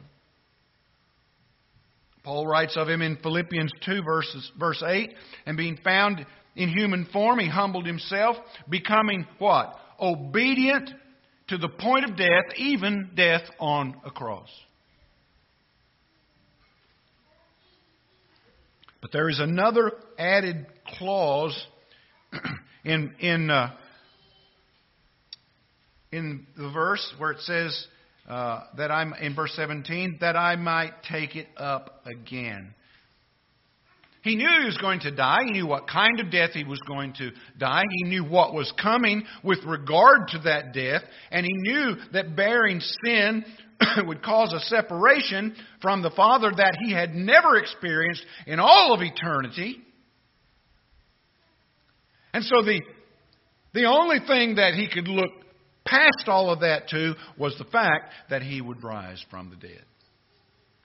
Paul 2.23 2.45
writes 2.45 2.75
of 2.75 2.89
him 2.89 3.01
in 3.01 3.17
Philippians 3.17 3.71
2, 3.85 4.03
verses, 4.03 4.51
verse 4.59 4.83
8, 4.85 5.13
and 5.45 5.55
being 5.55 5.77
found 5.81 6.25
in 6.57 6.69
human 6.69 7.07
form, 7.13 7.39
he 7.39 7.47
humbled 7.47 7.85
himself, 7.85 8.35
becoming 8.67 9.25
what? 9.39 9.73
Obedient 9.99 10.89
to 11.47 11.57
the 11.57 11.69
point 11.69 12.05
of 12.05 12.17
death, 12.17 12.53
even 12.57 13.11
death 13.15 13.43
on 13.59 13.95
a 14.05 14.11
cross. 14.11 14.49
But 19.01 19.11
there 19.11 19.29
is 19.29 19.39
another 19.39 19.91
added 20.17 20.65
clause 20.97 21.57
in, 22.83 23.13
in, 23.19 23.49
uh, 23.49 23.73
in 26.11 26.47
the 26.57 26.69
verse 26.71 27.13
where 27.17 27.31
it 27.31 27.39
says, 27.41 27.87
uh, 28.27 28.63
that 28.75 28.91
I'm 28.91 29.13
in 29.13 29.35
verse 29.35 29.53
17 29.55 30.17
that 30.19 30.35
I 30.35 30.57
might 30.57 30.91
take 31.09 31.37
it 31.37 31.47
up 31.55 32.01
again. 32.05 32.73
He 34.23 34.35
knew 34.35 34.47
he 34.59 34.65
was 34.65 34.77
going 34.77 34.99
to 35.01 35.11
die. 35.11 35.43
He 35.45 35.51
knew 35.51 35.67
what 35.67 35.87
kind 35.87 36.19
of 36.19 36.31
death 36.31 36.51
he 36.51 36.63
was 36.63 36.79
going 36.87 37.13
to 37.13 37.31
die. 37.57 37.83
He 37.89 38.09
knew 38.09 38.23
what 38.23 38.53
was 38.53 38.71
coming 38.81 39.23
with 39.43 39.63
regard 39.65 40.29
to 40.29 40.39
that 40.39 40.73
death. 40.73 41.03
And 41.31 41.45
he 41.45 41.53
knew 41.53 41.95
that 42.13 42.35
bearing 42.35 42.81
sin 43.05 43.45
would 44.05 44.23
cause 44.23 44.53
a 44.53 44.59
separation 44.59 45.55
from 45.81 46.01
the 46.01 46.11
Father 46.11 46.51
that 46.55 46.77
he 46.83 46.91
had 46.91 47.13
never 47.13 47.57
experienced 47.57 48.25
in 48.45 48.59
all 48.59 48.93
of 48.93 49.01
eternity. 49.01 49.77
And 52.33 52.43
so 52.43 52.61
the, 52.61 52.81
the 53.73 53.85
only 53.85 54.19
thing 54.27 54.55
that 54.55 54.73
he 54.73 54.89
could 54.89 55.07
look 55.07 55.31
past 55.85 56.27
all 56.27 56.51
of 56.51 56.59
that, 56.61 56.89
to 56.89 57.13
was 57.37 57.55
the 57.57 57.65
fact 57.65 58.13
that 58.29 58.41
he 58.41 58.61
would 58.61 58.83
rise 58.83 59.23
from 59.29 59.49
the 59.49 59.55
dead 59.55 59.83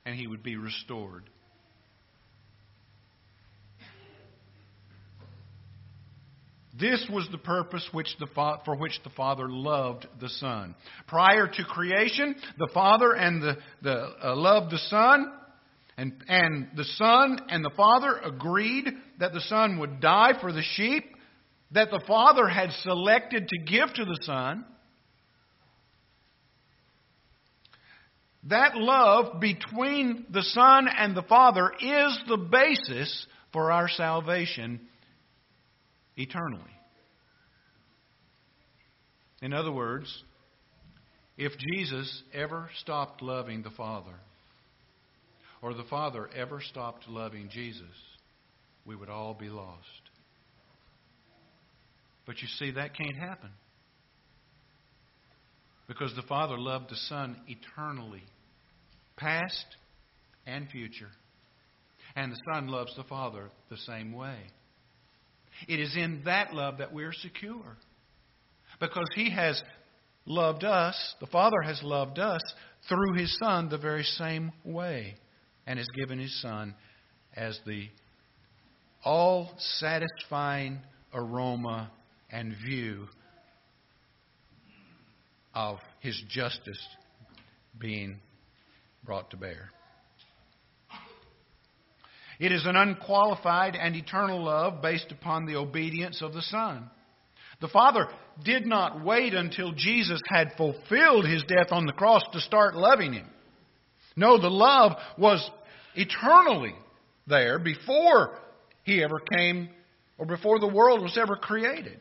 and 0.05 0.15
he 0.15 0.27
would 0.27 0.43
be 0.43 0.57
restored. 0.57 1.25
This 6.79 7.05
was 7.13 7.29
the 7.31 7.39
purpose 7.39 7.87
which 7.93 8.09
the 8.19 8.27
for 8.65 8.77
which 8.77 8.99
the 9.05 9.11
Father 9.11 9.49
loved 9.49 10.07
the 10.21 10.29
Son. 10.29 10.75
Prior 11.07 11.47
to 11.47 11.65
creation, 11.65 12.35
the 12.59 12.71
Father 12.73 13.13
and 13.13 13.43
the, 13.43 13.57
the 13.83 14.11
uh, 14.25 14.37
loved 14.37 14.73
the 14.73 14.79
Son, 14.79 15.31
and, 15.99 16.15
and 16.29 16.69
the 16.75 16.85
Son 16.85 17.39
and 17.51 17.63
the 17.63 17.73
Father 17.77 18.17
agreed 18.25 18.87
that 19.19 19.35
the 19.35 19.43
Son 19.43 19.79
would 19.81 20.01
die 20.01 20.33
for 20.41 20.53
the 20.53 20.63
sheep 20.63 21.05
that 21.73 21.91
the 21.91 22.03
Father 22.07 22.47
had 22.49 22.71
selected 22.83 23.49
to 23.49 23.59
give 23.59 23.93
to 23.95 24.05
the 24.05 24.19
Son. 24.23 24.65
That 28.45 28.77
love 28.77 29.41
between 29.41 30.27
the 30.31 30.43
Son 30.43 30.89
and 30.89 31.17
the 31.17 31.23
Father 31.23 31.71
is 31.81 32.19
the 32.29 32.37
basis 32.37 33.27
for 33.53 33.71
our 33.71 33.89
salvation 33.89 34.81
eternally. 36.17 36.63
In 39.41 39.53
other 39.53 39.73
words, 39.73 40.23
if 41.37 41.53
Jesus 41.73 42.23
ever 42.33 42.71
stopped 42.81 43.23
loving 43.23 43.63
the 43.63 43.71
Father, 43.71 44.15
or 45.63 45.75
the 45.75 45.85
Father 45.85 46.29
ever 46.37 46.61
stopped 46.61 47.09
loving 47.09 47.49
Jesus, 47.51 47.83
we 48.85 48.97
would 48.97 49.09
all 49.09 49.35
be 49.35 49.49
lost. 49.49 49.79
But 52.27 52.41
you 52.41 52.49
see, 52.59 52.73
that 52.73 52.97
can't 52.97 53.17
happen. 53.17 53.51
Because 55.89 56.15
the 56.15 56.23
Father 56.23 56.59
loved 56.59 56.91
the 56.91 56.97
Son 57.09 57.37
eternally, 57.49 58.23
past 59.17 59.67
and 60.47 60.69
future. 60.69 61.11
And 62.15 62.33
the 62.33 62.41
Son 62.53 62.69
loves 62.69 62.95
the 62.97 63.05
Father 63.05 63.51
the 63.71 63.77
same 63.79 64.13
way. 64.13 64.37
It 65.69 65.81
is 65.81 65.97
in 65.97 66.23
that 66.25 66.55
love 66.55 66.79
that 66.79 66.93
we're 66.93 67.13
secure. 67.13 67.77
Because 68.81 69.09
He 69.15 69.31
has 69.31 69.63
loved 70.27 70.65
us, 70.65 71.15
the 71.21 71.27
Father 71.27 71.61
has 71.63 71.83
loved 71.83 72.19
us 72.19 72.43
through 72.89 73.15
His 73.15 73.37
Son 73.39 73.69
the 73.69 73.79
very 73.79 74.05
same 74.05 74.53
way, 74.65 75.15
and 75.67 75.79
has 75.79 75.89
given 75.97 76.19
His 76.19 76.41
Son 76.41 76.75
as 77.35 77.59
the 77.67 77.89
all 79.05 79.51
satisfying 79.59 80.81
aroma 81.13 81.91
and 82.31 82.55
view 82.65 83.09
of 85.55 85.79
his 86.01 86.21
justice 86.29 86.81
being 87.79 88.19
brought 89.05 89.31
to 89.31 89.37
bear. 89.37 89.71
It 92.43 92.51
is 92.51 92.67
an 92.67 92.75
unqualified 92.75 93.77
and 93.77 93.95
eternal 93.95 94.43
love 94.43 94.83
based 94.83 95.13
upon 95.13 95.47
the 95.47 95.55
obedience 95.55 96.21
of 96.23 96.33
the 96.33 96.43
Son. 96.43 96.91
The 97.61 97.69
Father 97.69 98.09
did 98.45 98.67
not 98.67 99.05
wait 99.05 99.33
until 99.33 99.71
Jesus 99.71 100.21
had 100.29 100.55
fulfilled 100.57 101.25
his 101.25 101.45
death 101.45 101.69
on 101.71 101.87
the 101.87 101.93
cross 101.93 102.25
to 102.33 102.41
start 102.41 102.75
loving 102.75 103.13
him. 103.13 103.29
No, 104.17 104.39
the 104.39 104.51
love 104.51 104.97
was 105.17 105.49
eternally 105.95 106.75
there 107.29 107.61
before 107.61 108.37
he 108.83 109.05
ever 109.05 109.21
came 109.21 109.69
or 110.19 110.27
before 110.27 110.59
the 110.59 110.67
world 110.67 111.01
was 111.01 111.17
ever 111.17 111.37
created. 111.37 112.01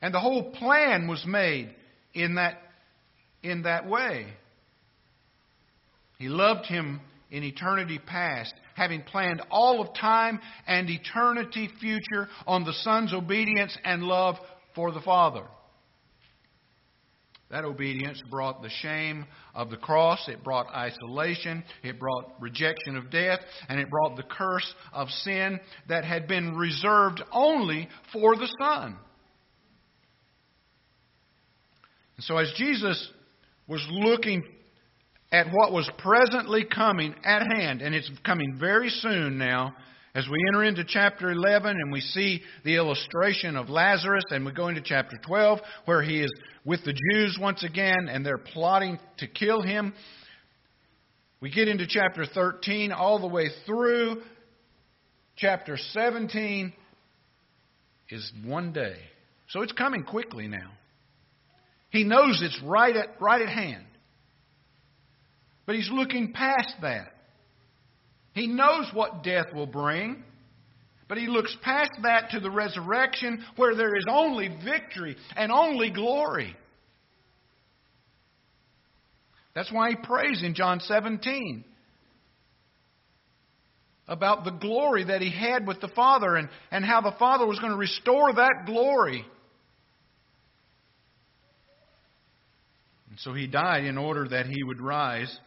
And 0.00 0.14
the 0.14 0.20
whole 0.20 0.50
plan 0.52 1.08
was 1.08 1.22
made 1.26 1.74
in 2.14 2.36
that, 2.36 2.56
in 3.42 3.64
that 3.64 3.86
way. 3.86 4.28
He 6.18 6.30
loved 6.30 6.64
him 6.64 7.02
in 7.30 7.44
eternity 7.44 7.98
past, 7.98 8.54
having 8.78 9.02
planned 9.02 9.42
all 9.50 9.82
of 9.82 9.94
time 9.94 10.40
and 10.66 10.88
eternity 10.88 11.68
future 11.80 12.28
on 12.46 12.64
the 12.64 12.72
Son's 12.72 13.12
obedience 13.12 13.76
and 13.84 14.02
love 14.04 14.36
for 14.74 14.92
the 14.92 15.00
Father. 15.00 15.44
That 17.50 17.64
obedience 17.64 18.22
brought 18.30 18.62
the 18.62 18.68
shame 18.68 19.26
of 19.54 19.70
the 19.70 19.78
cross, 19.78 20.28
it 20.28 20.44
brought 20.44 20.66
isolation, 20.68 21.64
it 21.82 21.98
brought 21.98 22.34
rejection 22.40 22.96
of 22.96 23.10
death, 23.10 23.40
and 23.68 23.80
it 23.80 23.88
brought 23.88 24.16
the 24.16 24.22
curse 24.22 24.74
of 24.92 25.08
sin 25.08 25.58
that 25.88 26.04
had 26.04 26.28
been 26.28 26.56
reserved 26.56 27.22
only 27.32 27.88
for 28.12 28.36
the 28.36 28.48
Son. 28.60 28.96
And 32.16 32.24
so, 32.24 32.36
as 32.36 32.52
Jesus 32.56 33.10
was 33.66 33.86
looking 33.90 34.44
at 35.30 35.46
what 35.52 35.72
was 35.72 35.90
presently 35.98 36.64
coming 36.64 37.14
at 37.24 37.42
hand, 37.52 37.82
and 37.82 37.94
it's 37.94 38.10
coming 38.24 38.56
very 38.58 38.88
soon 38.88 39.38
now. 39.38 39.74
As 40.14 40.26
we 40.26 40.38
enter 40.48 40.64
into 40.64 40.84
chapter 40.84 41.30
11 41.30 41.70
and 41.70 41.92
we 41.92 42.00
see 42.00 42.42
the 42.64 42.76
illustration 42.76 43.56
of 43.56 43.68
Lazarus, 43.68 44.24
and 44.30 44.44
we 44.44 44.52
go 44.52 44.68
into 44.68 44.80
chapter 44.80 45.16
12 45.26 45.60
where 45.84 46.02
he 46.02 46.20
is 46.20 46.32
with 46.64 46.82
the 46.84 46.94
Jews 47.12 47.38
once 47.40 47.62
again 47.62 48.08
and 48.10 48.24
they're 48.24 48.38
plotting 48.38 48.98
to 49.18 49.26
kill 49.26 49.62
him. 49.62 49.92
We 51.40 51.50
get 51.50 51.68
into 51.68 51.86
chapter 51.86 52.24
13 52.24 52.90
all 52.90 53.20
the 53.20 53.28
way 53.28 53.50
through. 53.64 54.22
Chapter 55.36 55.76
17 55.76 56.72
is 58.10 58.32
one 58.44 58.72
day. 58.72 58.96
So 59.50 59.62
it's 59.62 59.72
coming 59.72 60.02
quickly 60.02 60.48
now. 60.48 60.72
He 61.90 62.02
knows 62.02 62.40
it's 62.42 62.60
right 62.64 62.96
at, 62.96 63.20
right 63.20 63.40
at 63.40 63.48
hand. 63.48 63.84
But 65.68 65.76
he's 65.76 65.90
looking 65.92 66.32
past 66.32 66.76
that. 66.80 67.12
He 68.32 68.46
knows 68.46 68.88
what 68.94 69.22
death 69.22 69.52
will 69.52 69.66
bring, 69.66 70.22
but 71.10 71.18
he 71.18 71.26
looks 71.26 71.54
past 71.62 71.90
that 72.04 72.30
to 72.30 72.40
the 72.40 72.50
resurrection 72.50 73.44
where 73.56 73.74
there 73.74 73.94
is 73.94 74.06
only 74.10 74.48
victory 74.64 75.14
and 75.36 75.52
only 75.52 75.90
glory. 75.90 76.56
That's 79.54 79.70
why 79.70 79.90
he 79.90 79.96
prays 79.96 80.42
in 80.42 80.54
John 80.54 80.80
17 80.80 81.62
about 84.06 84.44
the 84.44 84.52
glory 84.52 85.04
that 85.04 85.20
he 85.20 85.30
had 85.30 85.66
with 85.66 85.82
the 85.82 85.88
Father 85.88 86.36
and, 86.36 86.48
and 86.70 86.82
how 86.82 87.02
the 87.02 87.14
Father 87.18 87.46
was 87.46 87.58
going 87.58 87.72
to 87.72 87.78
restore 87.78 88.32
that 88.32 88.62
glory. 88.64 89.22
And 93.10 93.18
so 93.18 93.34
he 93.34 93.46
died 93.46 93.84
in 93.84 93.98
order 93.98 94.26
that 94.28 94.46
he 94.46 94.64
would 94.64 94.80
rise 94.80 95.38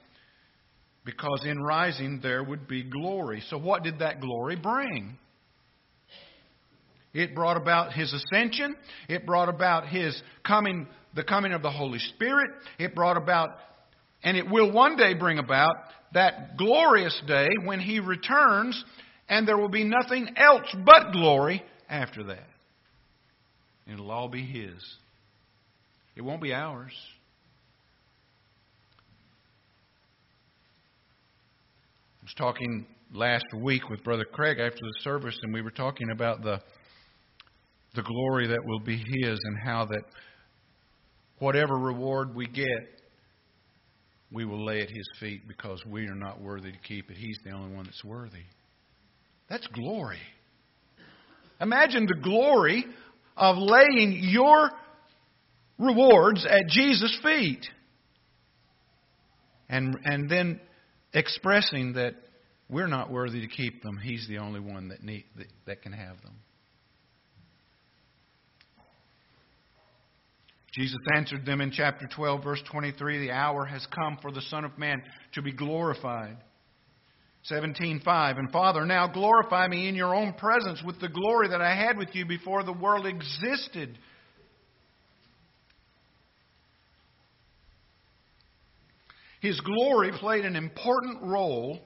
because 1.05 1.43
in 1.45 1.61
rising 1.61 2.19
there 2.21 2.43
would 2.43 2.67
be 2.67 2.83
glory. 2.83 3.43
So, 3.49 3.57
what 3.57 3.83
did 3.83 3.99
that 3.99 4.21
glory 4.21 4.55
bring? 4.55 5.17
It 7.13 7.35
brought 7.35 7.57
about 7.57 7.93
his 7.93 8.13
ascension. 8.13 8.75
It 9.09 9.25
brought 9.25 9.49
about 9.49 9.87
his 9.87 10.19
coming, 10.45 10.87
the 11.13 11.23
coming 11.23 11.51
of 11.51 11.61
the 11.61 11.71
Holy 11.71 11.99
Spirit. 11.99 12.51
It 12.79 12.95
brought 12.95 13.17
about, 13.17 13.49
and 14.23 14.37
it 14.37 14.49
will 14.49 14.71
one 14.71 14.95
day 14.95 15.13
bring 15.13 15.37
about, 15.37 15.75
that 16.13 16.57
glorious 16.57 17.19
day 17.27 17.47
when 17.65 17.79
he 17.79 17.99
returns, 17.99 18.81
and 19.27 19.47
there 19.47 19.57
will 19.57 19.69
be 19.69 19.83
nothing 19.83 20.29
else 20.37 20.67
but 20.85 21.11
glory 21.11 21.63
after 21.89 22.23
that. 22.25 22.47
It'll 23.91 24.11
all 24.11 24.29
be 24.29 24.45
his. 24.45 24.81
It 26.15 26.21
won't 26.21 26.41
be 26.41 26.53
ours. 26.53 26.93
Was 32.31 32.53
talking 32.53 32.85
last 33.13 33.45
week 33.57 33.89
with 33.89 34.03
Brother 34.03 34.23
Craig 34.23 34.57
after 34.59 34.79
the 34.79 35.01
service, 35.01 35.37
and 35.43 35.53
we 35.53 35.61
were 35.61 35.71
talking 35.71 36.11
about 36.11 36.41
the 36.41 36.61
the 37.93 38.03
glory 38.03 38.47
that 38.47 38.59
will 38.63 38.79
be 38.79 38.95
His, 38.95 39.37
and 39.43 39.57
how 39.65 39.85
that 39.85 40.03
whatever 41.39 41.75
reward 41.75 42.33
we 42.33 42.47
get, 42.47 42.67
we 44.31 44.45
will 44.45 44.63
lay 44.65 44.81
at 44.81 44.89
His 44.89 45.09
feet 45.19 45.45
because 45.45 45.83
we 45.85 46.07
are 46.07 46.15
not 46.15 46.39
worthy 46.39 46.71
to 46.71 46.77
keep 46.87 47.11
it. 47.11 47.17
He's 47.17 47.37
the 47.43 47.51
only 47.51 47.75
one 47.75 47.83
that's 47.85 48.03
worthy. 48.03 48.45
That's 49.49 49.67
glory. 49.67 50.19
Imagine 51.59 52.05
the 52.05 52.21
glory 52.21 52.85
of 53.35 53.57
laying 53.57 54.19
your 54.21 54.69
rewards 55.77 56.45
at 56.45 56.67
Jesus' 56.69 57.17
feet. 57.21 57.65
And, 59.67 59.97
and 60.05 60.29
then 60.29 60.61
expressing 61.13 61.93
that 61.93 62.15
we're 62.69 62.87
not 62.87 63.11
worthy 63.11 63.41
to 63.41 63.47
keep 63.47 63.83
them. 63.83 63.97
He's 63.97 64.27
the 64.27 64.37
only 64.37 64.59
one 64.59 64.89
that, 64.89 65.03
need, 65.03 65.25
that, 65.37 65.47
that 65.65 65.81
can 65.81 65.91
have 65.91 66.21
them. 66.21 66.35
Jesus 70.73 70.99
answered 71.13 71.45
them 71.45 71.59
in 71.59 71.71
chapter 71.71 72.07
12, 72.15 72.43
verse 72.43 72.61
23 72.71 73.19
The 73.19 73.31
hour 73.31 73.65
has 73.65 73.85
come 73.93 74.17
for 74.21 74.31
the 74.31 74.41
Son 74.43 74.63
of 74.63 74.77
Man 74.77 75.03
to 75.33 75.41
be 75.41 75.51
glorified. 75.51 76.37
17:5 77.51 78.37
And 78.37 78.51
Father 78.51 78.85
now 78.85 79.07
glorify 79.07 79.67
me 79.67 79.89
in 79.89 79.95
your 79.95 80.15
own 80.15 80.33
presence 80.33 80.81
with 80.85 80.99
the 81.01 81.09
glory 81.09 81.49
that 81.49 81.61
I 81.61 81.75
had 81.75 81.97
with 81.97 82.09
you 82.13 82.25
before 82.25 82.63
the 82.63 82.71
world 82.71 83.05
existed 83.07 83.97
His 89.41 89.59
glory 89.59 90.11
played 90.17 90.45
an 90.45 90.55
important 90.55 91.23
role 91.23 91.79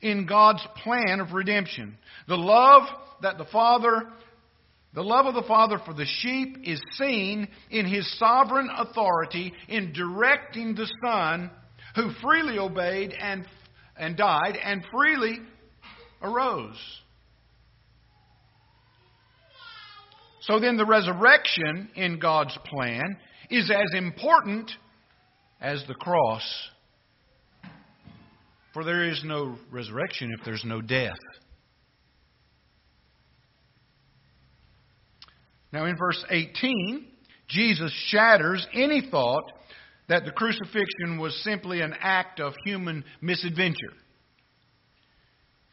in 0.00 0.26
God's 0.26 0.64
plan 0.82 1.20
of 1.20 1.32
redemption. 1.32 1.98
The 2.28 2.36
love 2.36 2.84
that 3.20 3.36
the 3.36 3.46
Father, 3.46 4.04
the 4.94 5.02
love 5.02 5.26
of 5.26 5.34
the 5.34 5.42
Father 5.42 5.80
for 5.84 5.92
the 5.92 6.06
sheep 6.06 6.58
is 6.62 6.80
seen 6.92 7.48
in 7.70 7.84
His 7.84 8.08
sovereign 8.18 8.70
authority 8.74 9.52
in 9.68 9.92
directing 9.92 10.76
the 10.76 10.88
Son 11.04 11.50
who 11.96 12.12
freely 12.22 12.58
obeyed 12.58 13.12
and, 13.12 13.44
and 13.98 14.16
died 14.16 14.56
and 14.62 14.84
freely 14.92 15.40
arose. 16.22 16.78
So 20.42 20.60
then, 20.60 20.76
the 20.76 20.86
resurrection 20.86 21.90
in 21.96 22.20
God's 22.20 22.56
plan 22.66 23.16
is 23.50 23.68
as 23.68 23.98
important 23.98 24.70
as 25.60 25.82
the 25.88 25.94
cross. 25.94 26.42
For 28.74 28.84
there 28.84 29.04
is 29.04 29.22
no 29.24 29.56
resurrection 29.70 30.34
if 30.38 30.44
there's 30.44 30.64
no 30.64 30.80
death. 30.80 31.16
Now, 35.72 35.84
in 35.86 35.96
verse 35.96 36.24
18, 36.30 37.06
Jesus 37.48 37.92
shatters 38.08 38.66
any 38.72 39.08
thought 39.10 39.44
that 40.08 40.24
the 40.24 40.30
crucifixion 40.30 41.18
was 41.18 41.34
simply 41.44 41.80
an 41.80 41.94
act 42.00 42.40
of 42.40 42.54
human 42.64 43.04
misadventure. 43.20 43.92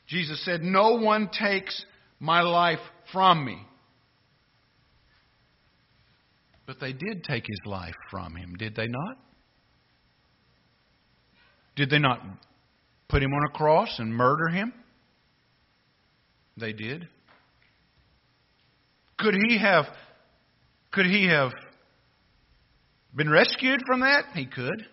Jesus 0.08 0.44
said, 0.44 0.62
No 0.62 0.96
one 0.96 1.30
takes 1.30 1.86
my 2.20 2.42
life 2.42 2.80
from 3.12 3.46
me. 3.46 3.58
But 6.66 6.80
they 6.80 6.94
did 6.94 7.24
take 7.24 7.46
his 7.48 7.60
life 7.66 7.96
from 8.10 8.36
him, 8.36 8.56
did 8.58 8.76
they 8.76 8.88
not? 8.88 9.18
Did 11.76 11.90
they 11.90 12.00
not 12.00 12.22
put 13.08 13.22
him 13.22 13.34
on 13.34 13.44
a 13.46 13.50
cross 13.50 14.00
and 14.00 14.14
murder 14.14 14.48
him? 14.48 14.74
They 16.58 16.74
did. 16.74 17.08
Could 19.18 19.36
he 19.36 19.58
have 19.58 19.86
could 20.92 21.06
he 21.06 21.28
have 21.28 21.52
been 23.14 23.30
rescued 23.30 23.82
from 23.86 24.00
that? 24.00 24.26
He 24.34 24.46
could. 24.46 24.86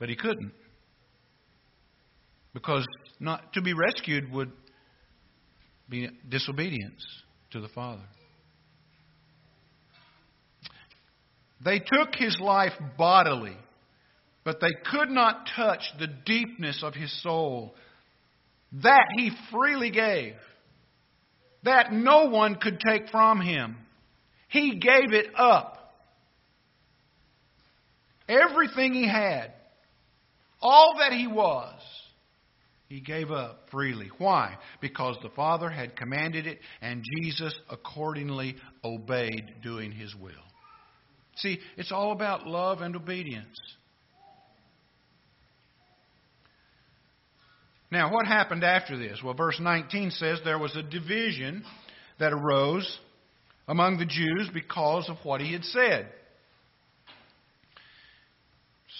But 0.00 0.08
he 0.08 0.16
couldn't. 0.16 0.52
Because 2.52 2.84
not 3.20 3.52
to 3.52 3.62
be 3.62 3.74
rescued 3.74 4.32
would 4.32 4.50
be 5.88 6.08
disobedience 6.28 7.06
to 7.52 7.60
the 7.60 7.68
Father. 7.68 8.02
They 11.64 11.78
took 11.78 12.14
his 12.14 12.38
life 12.40 12.72
bodily, 12.98 13.56
but 14.44 14.60
they 14.60 14.74
could 14.90 15.10
not 15.10 15.48
touch 15.56 15.82
the 15.98 16.06
deepness 16.06 16.82
of 16.82 16.94
his 16.94 17.22
soul. 17.22 17.74
That 18.82 19.06
he 19.16 19.30
freely 19.50 19.90
gave. 19.90 20.34
That 21.64 21.92
no 21.92 22.26
one 22.26 22.56
could 22.56 22.78
take 22.80 23.08
from 23.10 23.40
him. 23.40 23.76
He 24.48 24.76
gave 24.76 25.12
it 25.12 25.26
up. 25.36 25.94
Everything 28.28 28.92
he 28.92 29.08
had, 29.08 29.52
all 30.60 30.96
that 30.98 31.12
he 31.12 31.26
was, 31.26 31.80
he 32.88 33.00
gave 33.00 33.30
up 33.30 33.68
freely. 33.70 34.10
Why? 34.18 34.56
Because 34.80 35.16
the 35.22 35.28
Father 35.30 35.68
had 35.68 35.96
commanded 35.96 36.46
it, 36.46 36.58
and 36.80 37.04
Jesus 37.18 37.54
accordingly 37.70 38.56
obeyed 38.84 39.54
doing 39.62 39.92
his 39.92 40.14
will. 40.14 40.32
See, 41.36 41.58
it's 41.76 41.92
all 41.92 42.12
about 42.12 42.46
love 42.46 42.80
and 42.80 42.96
obedience. 42.96 43.56
Now, 47.90 48.12
what 48.12 48.26
happened 48.26 48.64
after 48.64 48.98
this? 48.98 49.20
Well, 49.22 49.34
verse 49.34 49.58
19 49.60 50.10
says 50.10 50.40
there 50.44 50.58
was 50.58 50.74
a 50.74 50.82
division 50.82 51.62
that 52.18 52.32
arose 52.32 52.98
among 53.68 53.98
the 53.98 54.06
Jews 54.06 54.50
because 54.52 55.08
of 55.08 55.16
what 55.22 55.40
he 55.40 55.52
had 55.52 55.64
said. 55.64 56.08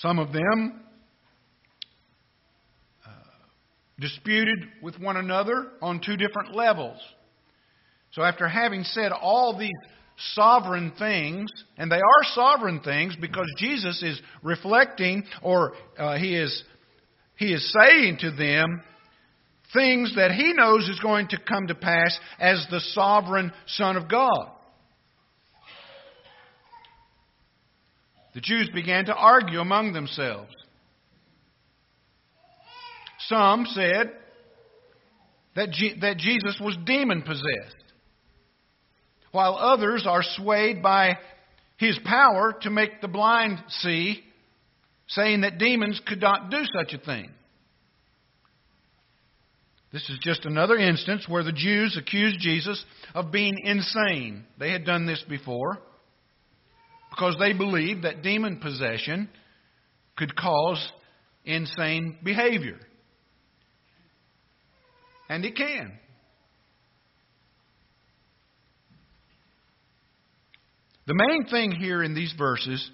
Some 0.00 0.18
of 0.18 0.32
them 0.32 0.80
uh, 3.04 3.10
disputed 3.98 4.58
with 4.82 4.98
one 5.00 5.16
another 5.16 5.68
on 5.80 6.00
two 6.04 6.16
different 6.16 6.54
levels. 6.54 7.00
So, 8.12 8.22
after 8.22 8.46
having 8.46 8.84
said 8.84 9.10
all 9.10 9.58
these 9.58 9.70
sovereign 10.34 10.92
things, 10.98 11.50
and 11.76 11.90
they 11.90 11.96
are 11.96 12.24
sovereign 12.34 12.80
things 12.80 13.16
because 13.20 13.46
Jesus 13.58 14.02
is 14.02 14.20
reflecting 14.42 15.24
or 15.42 15.74
uh, 15.98 16.16
he 16.16 16.34
is 16.34 16.64
he 17.36 17.52
is 17.52 17.72
saying 17.72 18.18
to 18.20 18.30
them 18.30 18.82
things 19.74 20.14
that 20.16 20.30
he 20.30 20.54
knows 20.54 20.88
is 20.88 20.98
going 21.00 21.28
to 21.28 21.38
come 21.46 21.66
to 21.66 21.74
pass 21.74 22.18
as 22.38 22.66
the 22.70 22.80
sovereign 22.80 23.52
Son 23.66 23.96
of 23.96 24.08
God. 24.08 24.50
The 28.34 28.40
Jews 28.40 28.70
began 28.72 29.06
to 29.06 29.14
argue 29.14 29.60
among 29.60 29.92
themselves. 29.92 30.52
Some 33.28 33.66
said 33.70 34.12
that, 35.56 35.68
that 36.00 36.18
Jesus 36.18 36.60
was 36.60 36.76
demon 36.84 37.22
possessed 37.22 37.85
while 39.36 39.54
others 39.54 40.06
are 40.08 40.22
swayed 40.22 40.82
by 40.82 41.18
his 41.76 41.98
power 42.06 42.56
to 42.62 42.70
make 42.70 43.02
the 43.02 43.06
blind 43.06 43.58
see, 43.68 44.22
saying 45.08 45.42
that 45.42 45.58
demons 45.58 46.00
could 46.06 46.22
not 46.22 46.50
do 46.50 46.62
such 46.74 46.94
a 46.94 47.04
thing. 47.04 47.30
This 49.92 50.08
is 50.08 50.18
just 50.22 50.46
another 50.46 50.76
instance 50.76 51.26
where 51.28 51.44
the 51.44 51.52
Jews 51.52 51.98
accused 51.98 52.40
Jesus 52.40 52.82
of 53.14 53.30
being 53.30 53.58
insane. 53.62 54.44
They 54.58 54.72
had 54.72 54.86
done 54.86 55.06
this 55.06 55.22
before 55.28 55.78
because 57.10 57.36
they 57.38 57.52
believed 57.52 58.04
that 58.04 58.22
demon 58.22 58.58
possession 58.58 59.28
could 60.16 60.34
cause 60.34 60.90
insane 61.44 62.16
behavior. 62.24 62.78
And 65.28 65.44
it 65.44 65.56
can. 65.56 65.98
The 71.06 71.14
main 71.14 71.46
thing 71.46 71.72
here 71.72 72.02
in 72.02 72.14
these 72.14 72.34
verses 72.36 72.90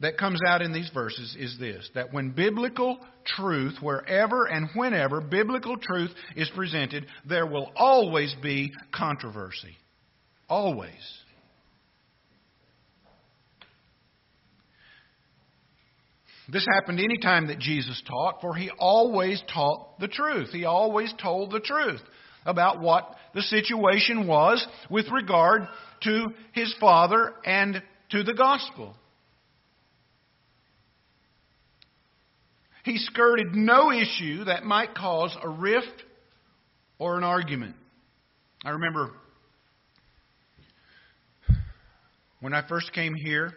that 0.00 0.18
comes 0.18 0.40
out 0.46 0.62
in 0.62 0.72
these 0.72 0.90
verses 0.92 1.36
is 1.38 1.56
this 1.58 1.88
that 1.94 2.12
when 2.12 2.30
biblical 2.30 2.98
truth, 3.24 3.76
wherever 3.80 4.46
and 4.46 4.68
whenever 4.74 5.20
biblical 5.20 5.76
truth 5.78 6.10
is 6.34 6.50
presented, 6.54 7.06
there 7.28 7.46
will 7.46 7.70
always 7.76 8.34
be 8.42 8.72
controversy. 8.92 9.76
Always. 10.48 10.92
This 16.48 16.66
happened 16.74 17.00
any 17.00 17.18
time 17.18 17.48
that 17.48 17.58
Jesus 17.58 18.00
taught, 18.06 18.40
for 18.40 18.54
he 18.54 18.70
always 18.78 19.42
taught 19.52 19.98
the 19.98 20.06
truth. 20.06 20.50
He 20.52 20.64
always 20.64 21.12
told 21.20 21.50
the 21.50 21.60
truth 21.60 22.00
about 22.46 22.80
what 22.80 23.14
the 23.34 23.42
situation 23.42 24.26
was 24.26 24.66
with 24.88 25.06
regard 25.10 25.68
to 26.04 26.28
his 26.52 26.74
Father 26.80 27.34
and 27.44 27.82
to 28.10 28.22
the 28.22 28.32
gospel. 28.32 28.94
He 32.84 32.98
skirted 32.98 33.54
no 33.54 33.90
issue 33.90 34.44
that 34.44 34.64
might 34.64 34.94
cause 34.94 35.36
a 35.42 35.48
rift 35.48 36.04
or 36.98 37.18
an 37.18 37.24
argument. 37.24 37.74
I 38.64 38.70
remember 38.70 39.10
when 42.40 42.54
I 42.54 42.66
first 42.68 42.92
came 42.92 43.14
here, 43.14 43.54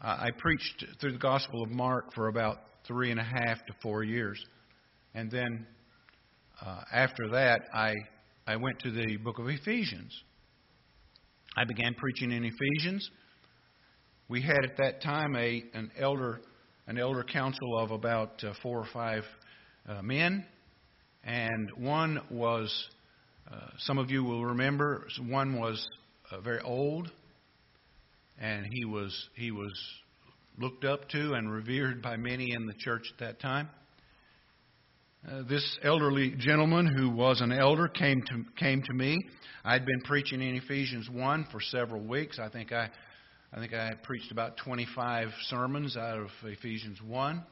uh, 0.00 0.16
I 0.20 0.30
preached 0.38 0.84
through 1.00 1.12
the 1.12 1.18
Gospel 1.18 1.62
of 1.62 1.70
Mark 1.70 2.14
for 2.14 2.28
about 2.28 2.58
three 2.86 3.10
and 3.10 3.18
a 3.18 3.24
half 3.24 3.66
to 3.66 3.72
four 3.82 4.04
years. 4.04 4.42
And 5.14 5.30
then 5.30 5.66
uh, 6.64 6.80
after 6.92 7.28
that, 7.30 7.62
I, 7.74 7.94
I 8.46 8.56
went 8.56 8.78
to 8.80 8.90
the 8.90 9.16
book 9.18 9.38
of 9.38 9.48
Ephesians. 9.48 10.12
I 11.56 11.64
began 11.64 11.94
preaching 11.94 12.32
in 12.32 12.44
Ephesians. 12.44 13.08
We 14.28 14.42
had 14.42 14.64
at 14.64 14.76
that 14.78 15.02
time 15.02 15.36
a 15.36 15.62
an 15.74 15.90
elder 15.98 16.40
an 16.86 16.98
elder 16.98 17.24
council 17.24 17.78
of 17.78 17.90
about 17.90 18.42
uh, 18.44 18.52
four 18.62 18.78
or 18.78 18.86
five 18.92 19.24
uh, 19.88 20.02
men, 20.02 20.44
and 21.24 21.70
one 21.76 22.20
was 22.30 22.72
uh, 23.50 23.56
some 23.78 23.98
of 23.98 24.10
you 24.10 24.24
will 24.24 24.44
remember 24.44 25.06
one 25.28 25.58
was 25.58 25.86
uh, 26.30 26.40
very 26.40 26.60
old, 26.60 27.10
and 28.38 28.66
he 28.72 28.84
was 28.84 29.28
he 29.34 29.50
was 29.50 29.72
looked 30.58 30.84
up 30.84 31.08
to 31.10 31.34
and 31.34 31.52
revered 31.52 32.02
by 32.02 32.16
many 32.16 32.52
in 32.52 32.66
the 32.66 32.74
church 32.78 33.02
at 33.12 33.18
that 33.20 33.40
time. 33.40 33.68
Uh, 35.28 35.42
this 35.48 35.78
elderly 35.82 36.34
gentleman 36.38 36.86
who 36.86 37.10
was 37.10 37.40
an 37.40 37.50
elder 37.50 37.88
came 37.88 38.22
to 38.22 38.44
came 38.56 38.80
to 38.80 38.92
me. 38.92 39.18
I'd 39.64 39.84
been 39.84 40.00
preaching 40.02 40.40
in 40.40 40.54
Ephesians 40.54 41.10
one 41.10 41.48
for 41.50 41.60
several 41.60 42.00
weeks. 42.00 42.38
I 42.38 42.48
think 42.48 42.70
I, 42.70 42.88
I 43.52 43.58
think 43.58 43.74
I 43.74 43.86
had 43.86 44.04
preached 44.04 44.30
about 44.30 44.56
25 44.58 45.28
sermons 45.48 45.96
out 45.96 46.20
of 46.20 46.28
Ephesians 46.44 47.02
one, 47.02 47.42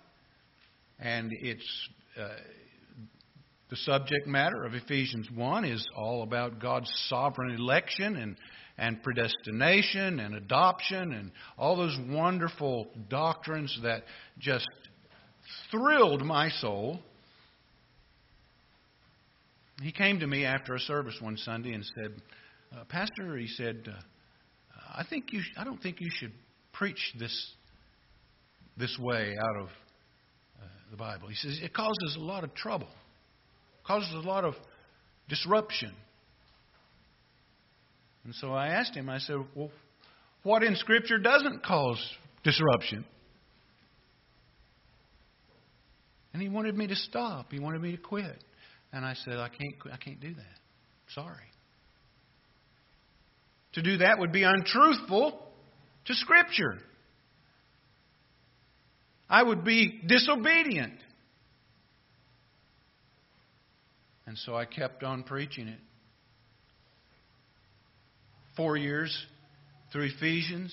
and 1.01 1.33
it's 1.33 1.89
uh, 2.17 2.29
the 3.71 3.77
subject 3.77 4.29
matter 4.29 4.63
of 4.65 4.75
Ephesians 4.75 5.27
one 5.35 5.65
is 5.65 5.85
all 5.97 6.23
about 6.23 6.61
God's 6.61 6.93
sovereign 7.09 7.57
election 7.57 8.15
and 8.15 8.37
and 8.79 9.03
predestination 9.03 10.21
and 10.21 10.37
adoption 10.37 11.13
and 11.13 11.33
all 11.59 11.75
those 11.75 11.99
wonderful 12.09 12.87
doctrines 13.09 13.77
that 13.83 14.05
just 14.39 14.69
thrilled 15.73 16.23
my 16.23 16.51
soul 16.51 17.01
he 19.83 19.93
came 19.93 20.21
to 20.21 20.27
me 20.27 20.45
after 20.45 20.75
a 20.75 20.81
service 20.81 21.17
one 21.21 21.37
Sunday 21.37 21.73
and 21.73 21.85
said, 21.97 22.23
uh, 22.75 22.85
Pastor, 22.85 23.37
he 23.37 23.49
said, 23.49 23.85
uh, 23.89 24.01
I 24.95 25.05
think 25.09 25.33
you. 25.33 25.41
I 25.57 25.65
don't 25.65 25.83
think 25.83 26.01
you 26.01 26.11
should 26.13 26.33
preach 26.73 27.15
this 27.19 27.53
this 28.77 28.97
way 29.01 29.35
out 29.39 29.63
of 29.63 29.67
uh, 29.67 30.67
the 30.91 30.97
Bible. 30.97 31.29
He 31.29 31.35
says 31.35 31.59
it 31.63 31.75
causes 31.75 32.17
a 32.17 32.21
lot 32.21 32.45
of 32.45 32.55
trouble, 32.55 32.89
causes 33.85 34.13
a 34.15 34.27
lot 34.27 34.45
of 34.45 34.55
disruption. 35.29 35.93
And 38.25 38.35
so 38.37 38.53
I 38.53 38.69
asked 38.69 38.95
him. 38.95 39.09
I 39.09 39.19
said, 39.19 39.37
"Well, 39.55 39.71
what 40.45 40.63
in 40.63 40.77
Scripture 40.77 41.19
doesn't 41.19 41.65
cause 41.65 42.01
disruption?" 42.45 43.05
And 46.33 46.43
he 46.43 46.49
wanted 46.49 46.77
me 46.77 46.87
to 46.89 46.97
stop. 46.97 47.53
He 47.53 47.61
wanted 47.61 47.81
me 47.81 47.93
to 47.93 48.03
quit. 48.03 48.43
And 48.95 49.05
I 49.05 49.15
said, 49.25 49.35
I 49.39 49.49
can't, 49.49 49.75
I 49.93 49.97
can't 49.97 50.21
do 50.21 50.33
that. 50.33 50.59
Sorry. 51.17 51.35
To 53.73 53.83
do 53.83 53.97
that 53.97 54.21
would 54.21 54.31
be 54.31 54.45
untruthful 54.45 55.37
to 56.05 56.15
Scripture. 56.15 56.79
I 59.29 59.43
would 59.43 59.65
be 59.65 60.01
disobedient. 60.07 60.93
And 64.29 64.39
so 64.39 64.55
I 64.55 64.65
kept 64.65 65.03
on 65.03 65.25
preaching 65.25 65.67
it. 65.67 65.81
Four 68.57 68.77
years 68.77 69.27
through 69.93 70.11
Ephesians, 70.17 70.73